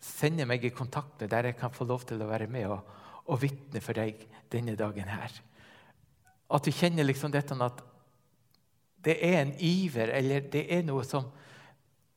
sende 0.00 0.46
meg 0.46 0.64
i 0.64 0.70
kontakt 0.70 1.18
med, 1.20 1.32
der 1.32 1.50
jeg 1.50 1.58
kan 1.58 1.74
få 1.74 1.88
lov 1.88 2.04
til 2.06 2.22
å 2.22 2.28
være 2.30 2.46
med 2.46 2.68
og, 2.70 2.94
og 3.26 3.42
vitne 3.42 3.82
for 3.82 3.98
deg 3.98 4.20
denne 4.52 4.76
dagen 4.78 5.10
her. 5.10 5.32
At 6.46 6.64
du 6.64 6.70
kjenner 6.70 7.08
liksom 7.08 7.32
dette 7.34 7.56
at 7.58 7.82
det 9.06 9.16
er 9.22 9.40
en 9.40 9.52
iver, 9.62 10.10
eller 10.18 10.48
det 10.50 10.64
er 10.74 10.82
noe 10.86 11.04
som 11.06 11.28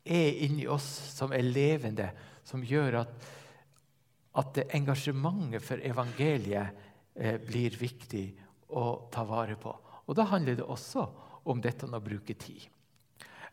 er 0.10 0.40
inni 0.46 0.66
oss, 0.68 0.88
som 1.14 1.34
er 1.36 1.46
levende, 1.46 2.10
som 2.48 2.64
gjør 2.66 3.04
at, 3.04 3.28
at 4.42 4.62
engasjementet 4.74 5.62
for 5.66 5.84
evangeliet 5.86 6.82
eh, 7.14 7.38
blir 7.46 7.78
viktig 7.78 8.26
å 8.74 8.86
ta 9.14 9.26
vare 9.28 9.58
på. 9.60 9.74
Og 10.10 10.18
Da 10.18 10.26
handler 10.32 10.58
det 10.58 10.66
også 10.66 11.06
om 11.50 11.62
dette 11.62 11.88
med 11.88 12.02
å 12.02 12.06
bruke 12.06 12.34
tid. 12.34 12.66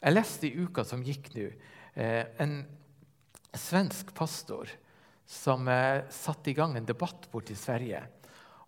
Jeg 0.01 0.15
leste 0.15 0.49
i 0.49 0.57
uka 0.57 0.85
som 0.85 1.05
gikk 1.05 1.31
nå, 1.37 1.51
eh, 1.95 2.25
en 2.41 2.59
svensk 3.57 4.15
pastor 4.17 4.71
som 5.27 5.69
eh, 5.69 6.05
satte 6.13 6.53
i 6.53 6.57
gang 6.57 6.77
en 6.77 6.89
debatt 6.89 7.29
borte 7.33 7.53
i 7.53 7.59
Sverige. 7.59 8.03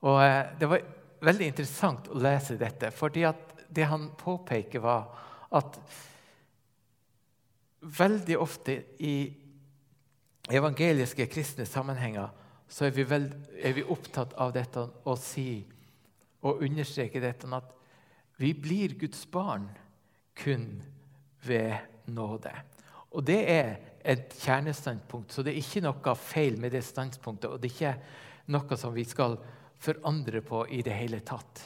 Og 0.04 0.20
eh, 0.24 0.44
Det 0.58 0.68
var 0.68 0.86
veldig 1.24 1.50
interessant 1.52 2.08
å 2.12 2.20
lese 2.20 2.58
dette, 2.60 2.92
fordi 2.94 3.24
det 3.68 3.88
han 3.88 4.10
påpeker, 4.18 4.82
var 4.82 5.08
at 5.54 5.78
veldig 7.80 8.38
ofte 8.38 8.74
i 9.04 9.14
evangeliske 10.48 11.26
kristne 11.30 11.66
sammenhenger 11.68 12.30
så 12.68 12.88
er 12.88 12.94
vi, 12.96 13.04
veld, 13.08 13.32
er 13.56 13.74
vi 13.76 13.84
opptatt 13.84 14.34
av 14.40 14.52
dette 14.52 14.84
å 15.08 15.16
si 15.20 15.62
og 16.46 16.62
understreke 16.64 17.20
dette 17.22 17.48
at 17.56 17.70
vi 18.38 18.52
blir 18.54 18.94
Guds 19.00 19.24
barn 19.30 19.66
kun 20.38 20.66
ved 21.42 21.74
nåde. 22.12 22.52
Og 23.16 23.24
det 23.26 23.40
er 23.50 23.70
et 24.04 24.34
kjernestandpunkt, 24.38 25.32
så 25.32 25.42
det 25.42 25.54
er 25.54 25.62
ikke 25.62 25.82
noe 25.82 26.14
feil 26.20 26.58
med 26.60 26.72
det 26.76 26.84
standpunktet. 26.86 27.50
Og 27.50 27.60
det 27.60 27.70
er 27.70 27.74
ikke 27.74 28.52
noe 28.54 28.78
som 28.78 28.94
vi 28.94 29.04
skal 29.08 29.36
forandre 29.78 30.42
på 30.44 30.62
i 30.74 30.82
det 30.86 30.94
hele 30.94 31.20
tatt. 31.26 31.64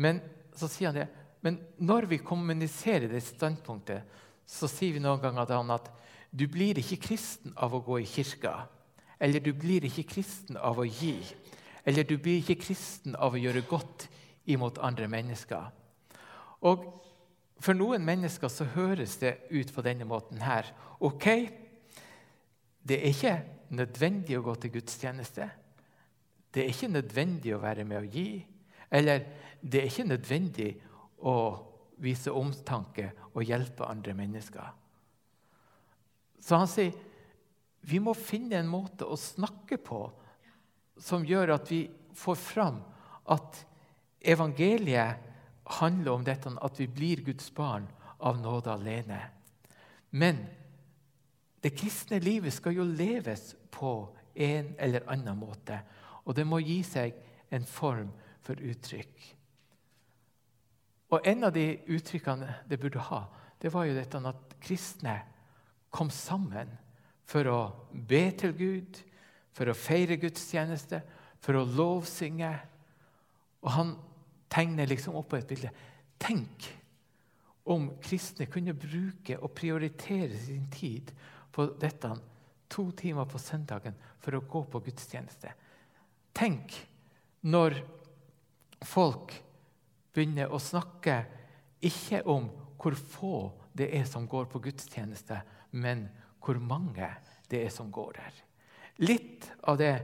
Men 0.00 0.22
så 0.56 0.68
sier 0.70 0.90
han 0.90 1.00
det, 1.00 1.08
men 1.42 1.58
når 1.82 2.06
vi 2.10 2.22
kommuniserer 2.22 3.08
det 3.10 3.22
standpunktet, 3.24 4.04
så 4.46 4.68
sier 4.70 4.94
vi 4.94 5.02
noen 5.02 5.22
ganger 5.22 5.72
at 5.74 5.90
du 6.30 6.46
blir 6.50 6.78
ikke 6.80 7.00
kristen 7.08 7.54
av 7.56 7.74
å 7.74 7.82
gå 7.84 7.98
i 8.02 8.08
kirka. 8.08 8.66
Eller 9.22 9.42
du 9.42 9.52
blir 9.54 9.84
ikke 9.86 10.06
kristen 10.16 10.58
av 10.58 10.80
å 10.80 10.86
gi. 10.86 11.16
Eller 11.84 12.06
du 12.06 12.16
blir 12.18 12.40
ikke 12.40 12.60
kristen 12.62 13.16
av 13.18 13.34
å 13.34 13.40
gjøre 13.40 13.64
godt 13.68 14.06
imot 14.50 14.80
andre 14.82 15.08
mennesker. 15.10 15.70
Og 16.66 16.86
for 17.62 17.78
noen 17.78 18.02
mennesker 18.06 18.50
så 18.50 18.66
høres 18.74 19.18
det 19.22 19.36
ut 19.50 19.70
på 19.74 19.84
denne 19.86 20.06
måten 20.08 20.40
her. 20.42 20.66
Ok, 21.02 21.26
det 22.82 22.98
er 22.98 23.10
ikke 23.12 23.36
nødvendig 23.74 24.38
å 24.38 24.46
gå 24.46 24.56
til 24.62 24.74
gudstjeneste. 24.78 25.48
Det 26.52 26.64
er 26.64 26.72
ikke 26.72 26.90
nødvendig 26.90 27.54
å 27.54 27.62
være 27.62 27.86
med 27.88 28.02
å 28.02 28.10
gi. 28.10 28.42
Eller 28.92 29.24
det 29.62 29.80
er 29.80 29.88
ikke 29.88 30.10
nødvendig 30.10 30.70
å 31.24 31.36
vise 32.02 32.34
omtanke 32.34 33.12
og 33.32 33.46
hjelpe 33.46 33.86
andre 33.88 34.14
mennesker. 34.18 34.68
Så 36.42 36.58
han 36.58 36.70
sier 36.70 36.92
vi 37.82 37.98
må 37.98 38.14
finne 38.14 38.60
en 38.60 38.70
måte 38.70 39.06
å 39.08 39.18
snakke 39.18 39.78
på 39.82 40.04
som 41.02 41.24
gjør 41.26 41.56
at 41.56 41.70
vi 41.72 41.82
får 42.14 42.38
fram 42.38 42.78
at 43.32 43.62
evangeliet 44.22 45.30
handler 45.80 46.12
om 46.12 46.26
dette 46.26 46.52
at 46.62 46.78
vi 46.78 46.86
blir 46.86 47.24
Guds 47.26 47.48
barn 47.54 47.88
av 48.22 48.38
nåde 48.38 48.70
alene. 48.70 49.18
Men 50.14 50.44
det 51.62 51.74
kristne 51.78 52.20
livet 52.22 52.54
skal 52.54 52.76
jo 52.76 52.86
leves 52.86 53.54
på 53.70 53.94
en 54.34 54.74
eller 54.78 55.06
annen 55.10 55.38
måte. 55.38 55.78
Og 56.26 56.36
det 56.36 56.46
må 56.46 56.60
gi 56.62 56.82
seg 56.86 57.16
en 57.50 57.66
form 57.66 58.10
for 58.42 58.58
uttrykk. 58.58 59.28
Og 61.12 61.26
En 61.28 61.44
av 61.44 61.52
de 61.52 61.66
uttrykkene 61.92 62.48
det 62.68 62.80
burde 62.80 63.02
ha, 63.10 63.26
det 63.60 63.72
var 63.72 63.86
jo 63.86 63.96
dette 63.96 64.18
at 64.26 64.54
kristne 64.62 65.18
kom 65.92 66.10
sammen 66.10 66.70
for 67.28 67.48
å 67.48 67.58
be 67.92 68.24
til 68.40 68.54
Gud, 68.56 69.00
for 69.52 69.68
å 69.68 69.76
feire 69.76 70.16
gudstjeneste, 70.16 71.02
for 71.42 71.58
å 71.58 71.66
lovsynge. 71.68 72.52
Og 73.62 73.70
han 73.76 73.92
tegner 74.52 74.88
liksom 74.88 75.16
opp 75.18 75.30
på 75.32 75.38
et 75.38 75.48
bilde. 75.48 75.70
Tenk 76.18 76.68
om 77.70 77.90
kristne 78.02 78.48
kunne 78.50 78.74
bruke 78.74 79.36
og 79.38 79.52
prioritere 79.54 80.38
sin 80.38 80.66
tid 80.72 81.12
på 81.52 81.68
dette 81.78 82.10
to 82.72 82.88
timer 82.96 83.28
på 83.28 83.38
søndagen 83.38 83.94
for 84.22 84.34
å 84.34 84.44
gå 84.48 84.64
på 84.72 84.80
gudstjeneste. 84.88 85.52
Tenk 86.32 86.74
når 87.44 87.76
folk 88.86 89.34
begynner 90.12 90.52
å 90.52 90.60
snakke 90.60 91.22
ikke 91.82 92.22
om 92.30 92.48
hvor 92.82 92.96
få 92.98 93.36
det 93.76 93.88
er 93.96 94.04
som 94.08 94.26
går 94.28 94.48
på 94.52 94.60
gudstjeneste, 94.62 95.38
men 95.70 96.06
hvor 96.42 96.58
mange 96.60 97.08
det 97.50 97.64
er 97.66 97.72
som 97.72 97.90
går 97.92 98.16
der. 98.18 98.40
Litt 99.02 99.48
av 99.68 99.78
det 99.80 99.94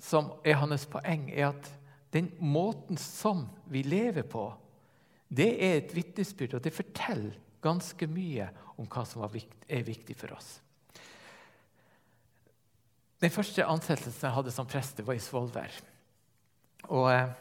som 0.00 0.32
er 0.44 0.58
hans 0.60 0.86
poeng, 0.90 1.28
er 1.30 1.52
at 1.52 1.70
den 2.12 2.30
måten 2.42 2.98
som 3.00 3.46
vi 3.70 3.84
lever 3.86 4.26
på, 4.26 4.48
det 5.30 5.50
er 5.62 5.78
et 5.78 5.94
vitnesbyrd, 5.94 6.58
og 6.58 6.64
det 6.64 6.74
forteller 6.74 7.38
ganske 7.62 8.08
mye 8.10 8.48
om 8.80 8.88
hva 8.90 9.04
som 9.06 9.22
er 9.22 9.84
viktig 9.86 10.16
for 10.18 10.34
oss. 10.34 10.58
Den 13.20 13.32
første 13.32 13.66
ansettelsen 13.68 14.26
jeg 14.26 14.36
hadde 14.36 14.52
som 14.54 14.68
prest, 14.68 15.02
var 15.04 15.16
i 15.16 15.22
Svolvær. 15.22 15.74
Og 16.88 17.10
eh, 17.12 17.32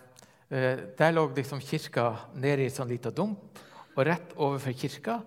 Der 0.49 1.11
lå 1.13 1.27
liksom 1.35 1.59
kirka 1.61 2.07
nede 2.33 2.63
i 2.63 2.69
en 2.69 2.73
sånn 2.73 2.89
liten 2.89 3.13
dump, 3.13 3.59
og 3.93 4.05
rett 4.07 4.31
overfor 4.39 4.73
kirka 4.73 5.19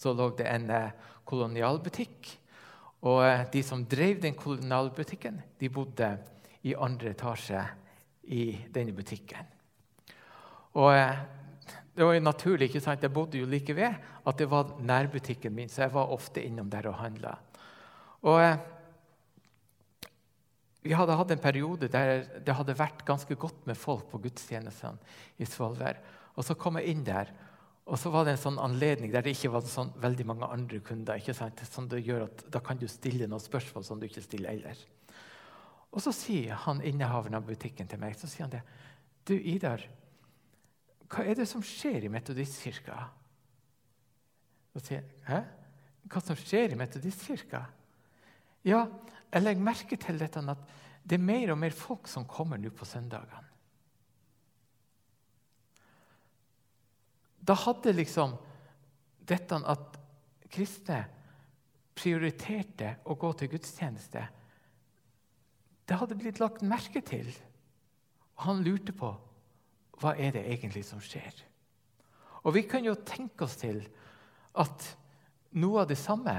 så 0.00 0.14
lå 0.16 0.30
det 0.38 0.46
en 0.48 0.70
eh, 0.72 0.92
kolonialbutikk. 1.28 2.30
Og 3.08 3.20
eh, 3.24 3.44
de 3.52 3.62
som 3.64 3.84
drev 3.84 4.20
den 4.22 4.36
kolonialbutikken, 4.38 5.40
de 5.60 5.68
bodde 5.72 6.08
i 6.68 6.74
andre 6.76 7.12
etasje 7.12 7.60
i 8.32 8.44
denne 8.72 8.94
butikken. 8.96 9.48
Og 10.78 10.92
eh, 10.94 11.20
det 11.96 12.06
var 12.06 12.16
jo 12.16 12.24
naturlig, 12.24 12.70
ikke 12.70 12.82
sant? 12.84 13.02
Jeg 13.04 13.12
bodde 13.12 13.40
jo 13.40 13.48
like 13.50 13.74
ved 13.76 13.96
at 14.24 14.38
det 14.38 14.48
var 14.48 14.76
nærbutikken 14.80 15.52
min, 15.52 15.68
så 15.68 15.84
jeg 15.84 15.94
var 15.94 16.12
ofte 16.14 16.44
innom 16.44 16.70
der 16.70 16.88
og 16.88 17.00
handla. 17.02 17.34
Og 18.22 18.40
eh, 18.40 18.56
vi 20.82 20.94
hadde 20.96 21.16
hatt 21.16 21.32
en 21.34 21.42
periode 21.42 21.90
der 21.92 22.24
det 22.40 22.56
hadde 22.56 22.76
vært 22.78 23.04
ganske 23.08 23.36
godt 23.36 23.66
med 23.68 23.76
folk 23.76 24.06
på 24.10 24.20
gudstjenestene 24.24 24.98
i 25.40 25.48
Svolvær. 25.48 26.00
Og 26.38 26.46
så 26.46 26.56
kom 26.56 26.78
jeg 26.80 26.94
inn 26.94 27.02
der, 27.04 27.32
og 27.84 27.98
så 27.98 28.12
var 28.14 28.24
det 28.24 28.36
en 28.36 28.44
sånn 28.44 28.60
anledning 28.62 29.12
der 29.12 29.24
det 29.26 29.34
ikke 29.34 29.52
var 29.52 29.66
sånn 29.66 29.90
veldig 30.00 30.26
mange 30.30 30.48
andre 30.48 30.80
kunder. 30.84 31.18
ikke 31.18 31.34
sant? 31.36 31.60
Sånn 31.68 31.88
det 31.90 32.04
gjør 32.06 32.28
at 32.28 32.44
Da 32.48 32.62
kan 32.64 32.78
du 32.78 32.86
stille 32.88 33.28
noen 33.28 33.42
spørsmål 33.42 33.84
som 33.84 34.00
du 34.00 34.06
ikke 34.06 34.24
stiller 34.24 34.54
ellers. 34.54 34.86
Og 35.90 36.00
så 36.04 36.12
sier 36.14 36.54
han 36.66 36.82
innehaveren 36.86 37.34
av 37.34 37.48
butikken 37.48 37.88
til 37.90 37.98
meg 38.00 38.14
så 38.16 38.30
sier 38.30 38.46
han 38.46 38.54
det. 38.54 38.62
Du, 39.26 39.34
Idar, 39.34 39.82
hva 41.10 41.24
er 41.26 41.34
det 41.34 41.48
som 41.50 41.62
skjer 41.66 42.06
i 42.06 42.12
Metodistkirka? 42.12 42.94
Og 44.78 44.84
sier 44.86 45.02
Hæ? 45.26 45.42
Hva 46.10 46.22
som 46.22 46.38
skjer 46.38 46.72
i 46.72 46.78
Metodistkirka? 46.78 47.64
Ja, 48.66 48.84
jeg 49.30 49.44
legger 49.44 49.62
merke 49.62 49.98
til 50.00 50.18
dette 50.18 50.42
at 50.52 50.76
det 51.06 51.16
er 51.16 51.24
mer 51.24 51.52
og 51.54 51.60
mer 51.60 51.74
folk 51.74 52.08
som 52.10 52.26
kommer 52.28 52.58
nå 52.60 52.72
på 52.74 52.86
søndagene. 52.88 53.46
Da 57.40 57.56
hadde 57.56 57.94
liksom 57.96 58.34
dette 59.26 59.56
at 59.70 59.96
kristne 60.50 61.00
prioriterte 61.96 62.96
å 63.08 63.16
gå 63.18 63.30
til 63.38 63.50
gudstjeneste, 63.54 64.22
det 65.88 65.98
hadde 65.98 66.18
blitt 66.18 66.38
lagt 66.38 66.62
merke 66.62 67.02
til. 67.02 67.26
Og 68.38 68.44
han 68.46 68.62
lurte 68.62 68.94
på 68.94 69.10
hva 70.00 70.14
er 70.14 70.36
det 70.36 70.44
egentlig 70.52 70.84
som 70.86 71.00
skjer. 71.02 71.32
Og 72.46 72.54
Vi 72.54 72.62
kan 72.68 72.84
jo 72.86 72.94
tenke 73.04 73.44
oss 73.44 73.58
til 73.60 73.82
at 74.56 74.86
noe 75.60 75.82
av 75.82 75.90
det 75.90 75.98
samme 75.98 76.36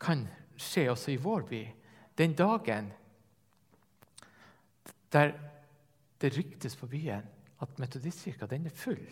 kan 0.00 0.22
skje 0.24 0.45
også 0.56 1.12
i 1.12 1.20
vår 1.20 1.46
by. 1.48 1.62
Den 2.18 2.34
dagen 2.34 2.92
der 5.12 5.34
det 6.20 6.32
ryktes 6.36 6.76
på 6.76 6.88
byen 6.88 7.24
at 7.60 7.78
Metodistkirka 7.78 8.48
er 8.50 8.70
full. 8.72 9.06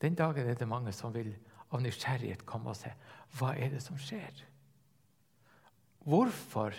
Den 0.00 0.14
dagen 0.14 0.48
er 0.48 0.54
det 0.54 0.68
mange 0.68 0.92
som 0.92 1.12
vil 1.14 1.32
av 1.70 1.82
nysgjerrighet 1.82 2.44
komme 2.48 2.72
og 2.72 2.76
se 2.76 2.92
hva 3.38 3.54
er 3.56 3.70
det 3.72 3.82
som 3.84 3.98
skjer. 4.00 4.44
Hvorfor 6.04 6.74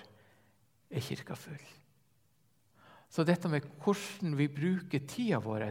er 0.92 1.06
kirka 1.06 1.38
full? 1.38 1.62
Så 3.12 3.26
dette 3.28 3.50
med 3.52 3.66
hvordan 3.84 4.38
vi 4.38 4.48
bruker 4.48 5.06
tida 5.08 5.40
vår, 5.44 5.68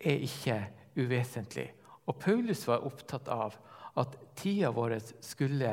er 0.00 0.22
ikke 0.24 0.56
uvesentlig. 0.96 1.68
Og 2.08 2.16
Paulus 2.18 2.64
var 2.66 2.86
opptatt 2.86 3.28
av 3.28 3.58
at 3.98 4.16
tida 4.38 4.70
vår 4.74 4.98
skulle 5.24 5.72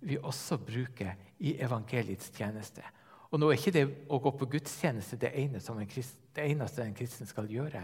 vi 0.00 0.18
også 0.18 0.58
bruke 0.62 1.14
i 1.38 1.56
evangeliets 1.62 2.30
tjeneste. 2.34 2.84
Og 3.28 3.40
nå 3.40 3.50
er 3.50 3.58
ikke 3.58 3.74
det 3.74 3.84
å 4.08 4.20
gå 4.22 4.32
på 4.38 4.48
gudstjeneste 4.54 5.18
det, 5.20 5.34
en 5.36 5.90
krist, 5.90 6.20
det 6.34 6.46
eneste 6.48 6.84
en 6.84 6.96
kristen 6.96 7.28
skal 7.28 7.50
gjøre. 7.50 7.82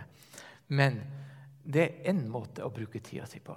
Men 0.73 1.01
det 1.65 1.83
er 1.83 2.13
én 2.13 2.25
måte 2.31 2.65
å 2.65 2.73
bruke 2.73 3.03
tida 3.05 3.27
si 3.29 3.43
på. 3.45 3.57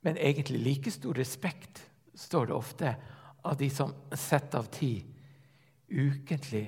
Men 0.00 0.16
egentlig 0.16 0.62
like 0.64 0.90
stor 0.90 1.14
respekt 1.14 1.82
står 2.14 2.46
det 2.46 2.56
ofte 2.56 2.94
av 3.42 3.56
de 3.56 3.68
som 3.70 3.92
setter 4.16 4.58
av 4.58 4.70
tid 4.72 5.04
ukentlig 5.90 6.66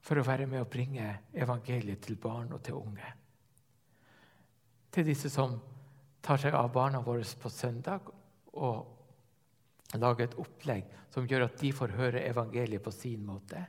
for 0.00 0.20
å 0.20 0.26
være 0.26 0.46
med 0.48 0.62
å 0.62 0.68
bringe 0.70 1.06
evangeliet 1.32 2.02
til 2.04 2.18
barn 2.20 2.52
og 2.54 2.62
til 2.64 2.78
unge. 2.78 3.10
Til 4.90 5.06
disse 5.06 5.30
som 5.30 5.58
tar 6.22 6.40
seg 6.40 6.54
av 6.56 6.70
barna 6.72 7.00
våre 7.04 7.24
på 7.40 7.50
søndag 7.52 8.10
og 8.52 9.98
lager 9.98 10.28
et 10.28 10.38
opplegg 10.38 10.88
som 11.10 11.26
gjør 11.26 11.48
at 11.48 11.58
de 11.60 11.72
får 11.74 11.96
høre 11.98 12.24
evangeliet 12.28 12.82
på 12.84 12.92
sin 12.94 13.24
måte. 13.26 13.62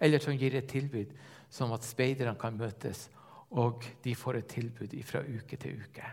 Eller 0.00 0.22
som 0.22 0.34
gir 0.34 0.56
et 0.56 0.68
tilbud 0.70 1.12
som 1.52 1.72
at 1.74 1.86
speiderne 1.86 2.38
kan 2.40 2.56
møtes, 2.56 3.08
og 3.50 3.84
de 4.02 4.14
får 4.14 4.40
et 4.40 4.50
tilbud 4.50 4.94
fra 5.06 5.22
uke 5.26 5.58
til 5.60 5.82
uke. 5.82 6.06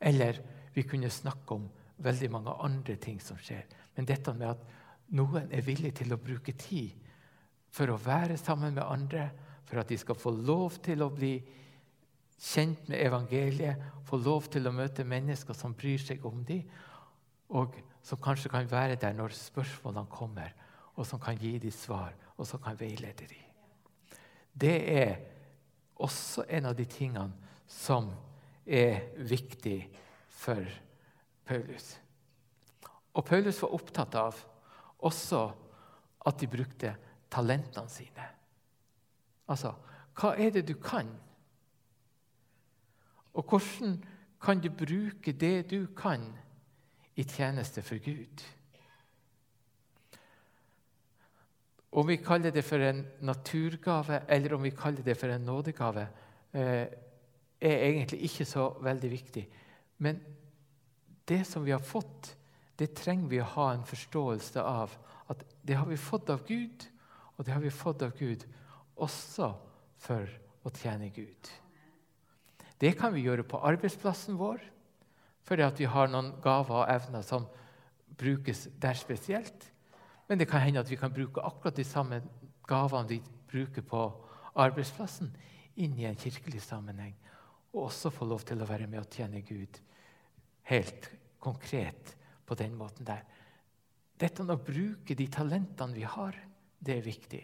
Eller 0.00 0.38
vi 0.74 0.84
kunne 0.86 1.10
snakke 1.10 1.56
om 1.56 1.66
veldig 2.04 2.30
mange 2.32 2.54
andre 2.64 2.96
ting 3.00 3.20
som 3.22 3.38
skjer. 3.40 3.64
Men 3.96 4.08
dette 4.08 4.34
med 4.36 4.50
at 4.50 4.64
noen 5.16 5.50
er 5.52 5.64
villig 5.64 5.94
til 5.98 6.12
å 6.14 6.20
bruke 6.20 6.54
tid 6.58 6.92
for 7.74 7.90
å 7.90 8.00
være 8.00 8.36
sammen 8.38 8.74
med 8.76 8.84
andre, 8.86 9.28
for 9.64 9.80
at 9.80 9.90
de 9.90 9.98
skal 9.98 10.18
få 10.18 10.30
lov 10.34 10.78
til 10.84 11.02
å 11.02 11.10
bli 11.12 11.38
kjent 12.44 12.88
med 12.88 13.00
evangeliet, 13.06 13.80
få 14.04 14.18
lov 14.20 14.50
til 14.52 14.68
å 14.68 14.74
møte 14.74 15.06
mennesker 15.08 15.56
som 15.56 15.74
bryr 15.76 16.02
seg 16.02 16.24
om 16.28 16.42
dem, 16.44 16.66
og 17.54 17.76
som 18.04 18.20
kanskje 18.20 18.52
kan 18.52 18.68
være 18.68 18.98
der 19.00 19.16
når 19.16 19.32
spørsmålene 19.36 20.10
kommer, 20.12 20.52
og 20.94 21.06
som 21.08 21.20
kan 21.20 21.38
gi 21.40 21.56
dem 21.58 21.72
svar, 21.74 22.12
og 22.36 22.46
som 22.46 22.60
kan 22.62 22.76
veilede 22.78 23.26
dem. 23.30 24.18
Det 24.54 24.76
er 24.92 25.16
også 25.96 26.44
en 26.48 26.68
av 26.70 26.76
de 26.76 26.86
tingene 26.90 27.32
som 27.70 28.10
er 28.66 29.10
viktig 29.18 29.78
for 30.30 30.68
Paulus. 31.46 31.94
Og 33.14 33.24
Paulus 33.24 33.60
var 33.62 33.74
opptatt 33.76 34.14
av 34.18 34.38
også 35.04 35.42
at 36.24 36.40
de 36.40 36.48
brukte 36.50 36.94
talentene 37.30 37.90
sine. 37.90 38.28
Altså, 39.50 39.74
hva 40.16 40.32
er 40.40 40.54
det 40.54 40.64
du 40.68 40.74
kan? 40.80 41.08
Og 43.34 43.44
hvordan 43.48 44.04
kan 44.42 44.60
du 44.60 44.70
bruke 44.70 45.32
det 45.32 45.70
du 45.70 45.86
kan, 45.96 46.32
i 47.16 47.22
tjeneste 47.22 47.82
for 47.82 47.98
Gud? 48.02 48.42
Om 51.94 52.08
vi 52.08 52.16
kaller 52.16 52.50
det 52.50 52.64
for 52.66 52.82
en 52.82 53.04
naturgave 53.20 54.24
eller 54.28 54.54
om 54.54 54.62
vi 54.62 54.70
kaller 54.74 55.02
det 55.02 55.16
for 55.16 55.30
en 55.30 55.46
nådegave, 55.46 56.08
eh, 56.52 56.86
er 57.60 57.86
egentlig 57.86 58.22
ikke 58.22 58.44
så 58.44 58.68
veldig 58.82 59.10
viktig. 59.10 59.48
Men 59.98 60.20
det 61.28 61.46
som 61.46 61.64
vi 61.64 61.70
har 61.70 61.78
fått, 61.78 62.36
det 62.78 62.94
trenger 62.94 63.28
vi 63.28 63.40
å 63.40 63.50
ha 63.54 63.72
en 63.72 63.86
forståelse 63.86 64.60
av. 64.60 64.96
At 65.28 65.44
det 65.62 65.76
har 65.76 65.86
vi 65.86 65.96
fått 65.96 66.30
av 66.30 66.42
Gud, 66.46 66.88
og 67.36 67.46
det 67.46 67.54
har 67.54 67.60
vi 67.60 67.70
fått 67.70 68.02
av 68.02 68.18
Gud 68.18 68.44
også 68.96 69.54
for 69.98 70.28
å 70.64 70.70
tjene 70.74 71.08
Gud. 71.14 71.63
Det 72.80 72.94
kan 72.98 73.14
vi 73.14 73.24
gjøre 73.24 73.46
på 73.46 73.60
arbeidsplassen 73.64 74.38
vår, 74.38 74.62
fordi 75.44 75.68
vi 75.78 75.88
har 75.90 76.10
noen 76.10 76.32
gaver 76.42 76.82
og 76.82 76.90
evner 76.90 77.24
som 77.24 77.46
brukes 78.18 78.66
der 78.80 78.96
spesielt. 78.98 79.70
Men 80.28 80.40
det 80.40 80.48
kan 80.48 80.62
hende 80.64 80.80
at 80.80 80.90
vi 80.90 80.96
kan 80.96 81.12
bruke 81.12 81.42
akkurat 81.44 81.76
de 81.76 81.84
samme 81.84 82.22
gavene 82.68 83.08
vi 83.08 83.20
bruker 83.50 83.84
på 83.84 84.04
arbeidsplassen, 84.54 85.30
inn 85.76 85.96
i 85.98 86.06
en 86.08 86.18
kirkelig 86.18 86.62
sammenheng. 86.62 87.14
Og 87.74 87.88
også 87.88 88.12
få 88.14 88.26
lov 88.30 88.44
til 88.46 88.62
å 88.62 88.68
være 88.68 88.86
med 88.86 89.02
og 89.02 89.10
tjene 89.10 89.42
Gud 89.44 89.80
helt 90.70 91.10
konkret 91.42 92.14
på 92.46 92.56
den 92.56 92.76
måten 92.78 93.06
der. 93.06 93.24
Dette 94.16 94.46
å 94.46 94.60
bruke 94.60 95.16
de 95.18 95.26
talentene 95.28 95.96
vi 95.96 96.06
har, 96.06 96.36
det 96.78 96.98
er 96.98 97.04
viktig. 97.04 97.42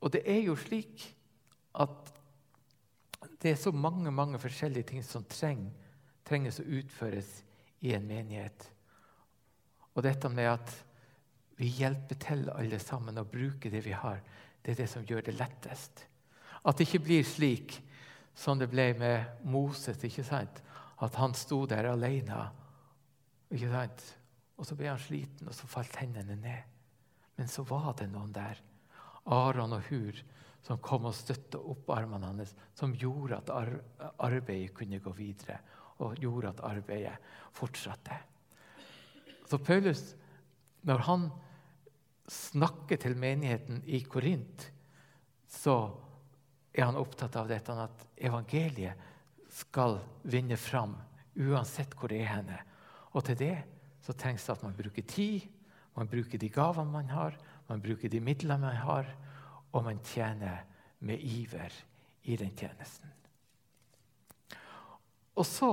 Og 0.00 0.12
det 0.14 0.22
er 0.28 0.42
jo 0.46 0.56
slik 0.58 1.04
at 1.76 2.15
det 3.46 3.52
er 3.54 3.60
så 3.62 3.70
mange 3.70 4.10
mange 4.10 4.40
forskjellige 4.42 4.88
ting 4.90 5.04
som 5.06 5.22
treng, 5.30 5.68
trenges 6.26 6.58
å 6.58 6.66
utføres 6.66 7.28
i 7.86 7.92
en 7.94 8.06
menighet. 8.08 8.64
Og 9.94 10.02
dette 10.02 10.30
med 10.34 10.50
at 10.50 10.72
vi 11.56 11.70
hjelper 11.78 12.18
til 12.20 12.42
alle 12.50 12.80
sammen 12.82 13.22
å 13.22 13.28
bruke 13.30 13.70
det 13.70 13.84
vi 13.86 13.94
har, 13.94 14.18
det 14.64 14.74
er 14.74 14.80
det 14.82 14.88
som 14.90 15.06
gjør 15.06 15.22
det 15.28 15.36
lettest. 15.38 16.02
At 16.66 16.74
det 16.74 16.88
ikke 16.88 17.04
blir 17.06 17.22
slik 17.22 17.78
som 18.34 18.58
det 18.58 18.66
ble 18.72 18.88
med 18.98 19.46
Moses. 19.46 20.02
ikke 20.02 20.26
sant? 20.26 20.58
At 20.98 21.14
han 21.14 21.34
sto 21.38 21.62
der 21.70 21.86
alene. 21.92 22.48
Ikke 23.54 23.70
sant? 23.70 24.02
Og 24.58 24.66
så 24.66 24.74
ble 24.74 24.90
han 24.90 24.98
sliten, 24.98 25.46
og 25.46 25.54
så 25.54 25.70
falt 25.70 25.94
hendene 26.02 26.34
ned. 26.34 26.66
Men 27.38 27.46
så 27.46 27.62
var 27.62 27.94
det 27.94 28.10
noen 28.10 28.34
der. 28.34 28.58
Aron 29.30 29.78
og 29.78 29.86
Hur 29.86 30.18
som 30.66 30.80
kom 30.82 31.06
og 31.06 31.14
støtta 31.14 31.60
opp 31.62 31.90
armene 31.94 32.32
hans, 32.32 32.54
som 32.74 32.94
gjorde 32.98 33.38
at 33.38 33.52
arbeidet 33.54 34.74
kunne 34.74 34.98
gå 35.02 35.12
videre, 35.14 35.60
og 36.02 36.18
gjorde 36.20 36.50
at 36.50 36.62
arbeidet 36.66 37.14
fortsatte. 37.54 38.18
Så 39.46 39.60
Paulus, 39.62 40.16
når 40.82 41.04
han 41.06 41.28
snakker 42.28 42.98
til 42.98 43.14
menigheten 43.16 43.84
i 43.86 44.02
Korint, 44.02 44.66
så 45.46 45.76
er 46.74 46.88
han 46.88 46.98
opptatt 46.98 47.38
av 47.38 47.46
dette 47.48 47.76
at 47.86 48.02
evangeliet 48.18 49.06
skal 49.56 50.00
vinne 50.26 50.58
fram 50.58 50.96
uansett 51.46 51.94
hvor 51.96 52.10
det 52.10 52.24
er 52.24 52.32
henne. 52.34 52.58
Og 53.14 53.22
til 53.24 53.38
det 53.38 53.54
så 54.04 54.14
trengs 54.18 54.44
det 54.44 54.56
at 54.56 54.66
man 54.66 54.74
bruker 54.76 55.06
tid, 55.06 55.46
man 55.96 56.10
bruker 56.10 56.42
de 56.42 56.50
gavene 56.52 56.92
man 56.92 57.08
har, 57.14 57.38
man 57.70 57.80
bruker 57.82 58.10
de 58.12 58.20
midlene 58.20 58.66
man 58.66 58.82
har, 58.82 59.08
og 59.72 59.84
man 59.84 60.00
tjener 60.04 60.64
med 61.06 61.20
iver 61.20 61.72
i 62.24 62.36
den 62.36 62.54
tjenesten. 62.56 63.12
Og 65.36 65.46
så 65.46 65.70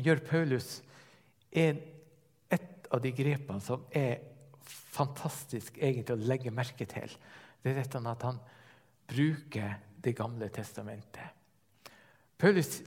gjør 0.00 0.22
Paulus 0.26 0.80
en, 1.50 1.78
et 2.50 2.88
av 2.90 3.02
de 3.02 3.12
grepene 3.14 3.62
som 3.62 3.84
er 3.94 4.18
fantastisk 4.90 5.78
egentlig 5.78 6.16
å 6.16 6.28
legge 6.32 6.52
merke 6.54 6.86
til. 6.88 7.12
Det 7.62 7.72
er 7.72 7.82
dette 7.82 8.02
at 8.08 8.26
han 8.28 8.40
bruker 9.10 9.78
Det 10.00 10.14
gamle 10.16 10.46
testamentet. 10.48 11.28
Paulus 12.40 12.78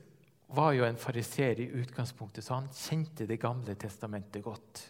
var 0.47 0.71
jo 0.73 0.85
en 0.87 0.97
fariser 0.97 1.59
i 1.61 1.67
utgangspunktet, 1.77 2.41
så 2.41 2.55
han 2.55 2.71
kjente 2.73 3.27
Det 3.29 3.37
gamle 3.37 3.75
testamentet 3.77 4.41
godt. 4.41 4.81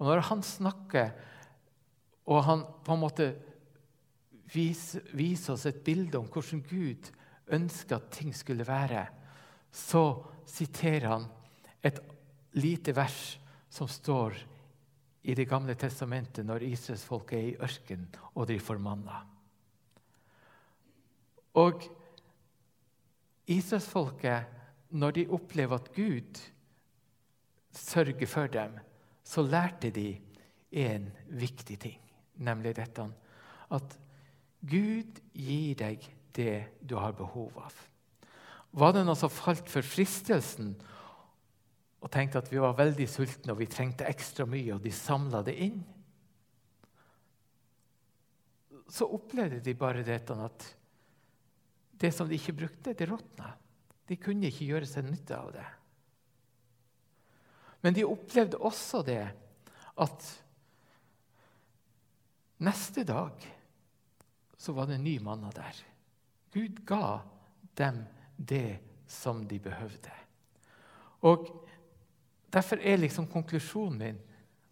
Og 0.00 0.08
når 0.08 0.24
han 0.26 0.42
snakker, 0.42 1.12
og 2.26 2.42
han 2.42 2.64
på 2.82 2.96
en 2.96 3.02
måte 3.04 3.28
viser, 4.52 5.04
viser 5.16 5.54
oss 5.54 5.66
et 5.66 5.82
bilde 5.84 6.18
om 6.18 6.28
hvordan 6.30 6.62
Gud 6.68 7.10
ønsker 7.52 7.98
at 7.98 8.10
ting 8.14 8.32
skulle 8.36 8.66
være, 8.66 9.06
så 9.72 10.04
siterer 10.48 11.08
han 11.08 11.26
et 11.82 12.00
lite 12.60 12.94
vers 12.96 13.38
som 13.72 13.88
står 13.88 14.36
i 15.22 15.34
Det 15.38 15.46
gamle 15.46 15.76
testamentet 15.78 16.42
når 16.44 16.64
israelsfolket 16.66 17.38
er 17.38 17.44
i 17.46 17.58
ørkenen 17.62 18.08
og 18.34 18.48
de 18.50 18.56
får 18.58 18.80
manna. 18.82 19.20
Og 21.62 21.84
israelsfolket, 23.46 24.48
når 24.90 25.14
de 25.14 25.26
opplever 25.30 25.78
at 25.78 25.92
Gud 25.94 26.40
sørger 27.70 28.26
for 28.26 28.50
dem, 28.50 28.74
så 29.24 29.42
lærte 29.46 29.90
de 29.90 30.18
en 30.72 31.06
viktig 31.28 31.78
ting, 31.78 32.00
nemlig 32.34 32.74
dette 32.76 33.06
at 33.70 33.98
Gud 34.62 35.18
gir 35.34 35.74
deg 35.78 36.04
det 36.36 36.58
du 36.80 36.94
har 36.96 37.14
behov 37.18 37.56
av. 37.58 37.74
Var 38.72 38.94
det 38.94 39.02
noen 39.04 39.18
som 39.18 39.32
falt 39.32 39.68
for 39.68 39.84
fristelsen 39.84 40.72
og 42.02 42.10
tenkte 42.10 42.40
at 42.40 42.50
vi 42.50 42.60
var 42.62 42.78
veldig 42.78 43.06
sultne 43.10 43.52
og 43.52 43.60
vi 43.60 43.68
trengte 43.70 44.06
ekstra 44.08 44.46
mye, 44.48 44.74
og 44.74 44.82
de 44.82 44.94
samla 44.94 45.42
det 45.46 45.56
inn? 45.66 45.82
Så 48.92 49.08
opplevde 49.08 49.60
de 49.64 49.74
bare 49.78 50.04
dette 50.06 50.36
at 50.46 50.66
det 52.02 52.10
som 52.14 52.28
de 52.28 52.38
ikke 52.38 52.56
brukte, 52.64 52.94
det 52.96 53.06
råtna. 53.08 53.52
De 54.08 54.18
kunne 54.18 54.48
ikke 54.48 54.72
gjøre 54.72 54.88
seg 54.88 55.06
nytte 55.06 55.36
av 55.38 55.52
det. 55.54 55.68
Men 57.82 57.94
de 57.94 58.06
opplevde 58.06 58.60
også 58.62 59.02
det 59.06 59.24
at 60.02 60.26
neste 62.62 63.04
dag 63.06 63.46
så 64.62 64.74
var 64.76 64.86
det 64.86 65.00
en 65.00 65.04
ny 65.04 65.16
manna 65.22 65.50
der. 65.54 65.82
Gud 66.54 66.84
ga 66.86 67.18
dem 67.78 68.04
det 68.36 68.78
som 69.10 69.42
de 69.48 69.58
behøvde. 69.58 70.12
Og 71.26 71.50
Derfor 72.52 72.76
er 72.76 73.00
liksom 73.00 73.26
konklusjonen 73.32 73.98
min 73.98 74.18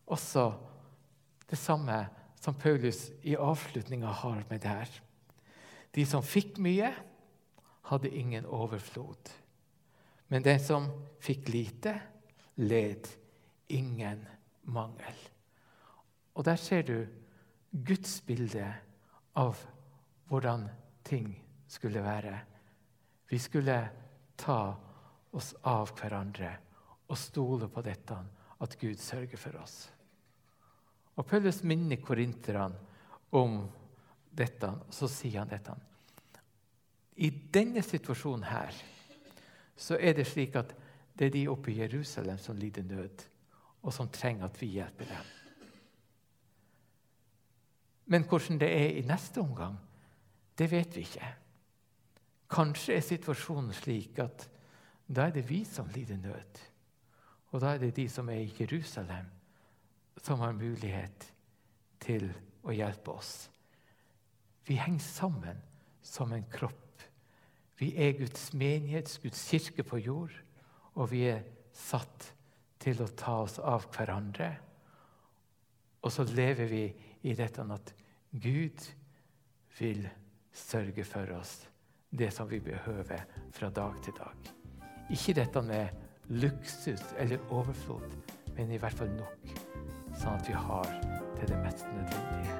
også 0.07 0.51
det 1.51 1.59
samme 1.59 1.97
som 2.41 2.55
Paulus 2.55 3.09
i 3.23 3.37
avslutninga 3.37 4.07
har 4.07 4.43
med 4.51 4.61
det 4.61 4.69
her. 4.69 4.91
De 5.95 6.05
som 6.07 6.23
fikk 6.23 6.59
mye, 6.61 6.93
hadde 7.91 8.11
ingen 8.11 8.47
overflod. 8.47 9.33
Men 10.29 10.45
den 10.45 10.61
som 10.63 10.87
fikk 11.21 11.49
lite, 11.49 11.97
led 12.57 13.09
ingen 13.69 14.23
mangel. 14.63 15.17
Og 16.35 16.45
der 16.45 16.57
ser 16.61 16.83
du 16.83 17.07
Guds 17.73 18.21
bilde 18.21 18.69
av 19.35 19.59
hvordan 20.31 20.69
ting 21.03 21.33
skulle 21.67 22.03
være. 22.03 22.39
Vi 23.29 23.39
skulle 23.39 23.79
ta 24.39 24.61
oss 25.35 25.55
av 25.67 25.91
hverandre 25.99 26.51
og 27.11 27.19
stole 27.19 27.67
på 27.71 27.83
dette, 27.83 28.19
at 28.61 28.77
Gud 28.79 28.99
sørger 29.03 29.41
for 29.41 29.59
oss. 29.59 29.77
Og 31.19 31.27
Paulus 31.27 31.63
minner 31.67 31.99
korinterne 31.99 32.79
om 33.35 33.65
dette, 34.31 34.71
og 34.71 34.95
så 34.95 35.11
sier 35.11 35.43
han 35.43 35.51
dette. 35.51 35.75
I 37.21 37.31
denne 37.53 37.83
situasjonen 37.83 38.47
her 38.47 38.77
så 39.77 39.99
er 39.99 40.15
det 40.15 40.29
slik 40.31 40.55
at 40.61 40.73
det 41.19 41.27
er 41.27 41.35
de 41.35 41.47
oppe 41.51 41.73
i 41.73 41.81
Jerusalem 41.83 42.39
som 42.39 42.57
lider 42.57 42.87
nød, 42.87 43.27
og 43.83 43.93
som 43.93 44.09
trenger 44.09 44.47
at 44.47 44.63
vi 44.63 44.77
hjelper 44.79 45.11
dem. 45.11 45.37
Men 48.11 48.27
hvordan 48.27 48.59
det 48.61 48.71
er 48.71 48.99
i 48.99 49.07
neste 49.07 49.43
omgang, 49.43 49.77
det 50.61 50.69
vet 50.69 50.97
vi 50.97 51.07
ikke. 51.07 51.29
Kanskje 52.51 52.99
er 52.99 53.05
situasjonen 53.07 53.73
slik 53.73 54.19
at 54.21 54.45
da 55.09 55.29
er 55.29 55.35
det 55.35 55.47
vi 55.49 55.63
som 55.65 55.89
lider 55.95 56.19
nød. 56.21 56.61
Og 57.51 57.63
da 57.63 57.73
er 57.75 57.81
det 57.83 57.95
de 57.97 58.05
som 58.13 58.29
er 58.29 58.45
i 58.45 58.53
Jerusalem, 58.61 59.31
som 60.21 60.43
har 60.45 60.53
mulighet 60.53 61.31
til 62.03 62.29
å 62.63 62.75
hjelpe 62.77 63.15
oss. 63.17 63.49
Vi 64.69 64.77
henger 64.79 65.03
sammen 65.03 65.65
som 66.05 66.33
en 66.37 66.45
kropp. 66.53 67.03
Vi 67.81 67.95
er 67.97 68.19
Guds 68.19 68.53
menighet, 68.53 69.17
Guds 69.23 69.41
kirke 69.49 69.83
på 69.83 69.99
jord, 70.05 70.35
og 70.95 71.11
vi 71.11 71.25
er 71.33 71.43
satt 71.73 72.35
til 72.81 73.01
å 73.01 73.09
ta 73.17 73.41
oss 73.47 73.57
av 73.59 73.89
hverandre. 73.95 74.53
Og 76.05 76.13
så 76.13 76.29
lever 76.29 76.69
vi 76.69 76.85
i 77.25 77.35
dette 77.37 77.65
at 77.65 77.95
Gud 78.31 78.85
vil 79.79 80.05
sørge 80.53 81.05
for 81.05 81.37
oss 81.39 81.57
det 82.11 82.31
som 82.35 82.49
vi 82.51 82.61
behøver 82.61 83.23
fra 83.55 83.71
dag 83.71 84.01
til 84.03 84.17
dag. 84.19 84.51
Ikke 85.11 85.35
dette 85.39 85.63
med 85.63 85.89
luksus 86.31 87.03
eller 87.19 87.43
overflod, 87.51 88.11
men 88.57 88.71
i 88.71 88.79
hvert 88.79 88.99
fall 88.99 89.11
nok, 89.15 89.55
sånn 90.15 90.37
at 90.37 90.51
vi 90.51 90.59
har 90.59 90.91
til 91.39 91.55
det 91.55 91.63
mest 91.65 91.87
nødvendige. 91.95 92.60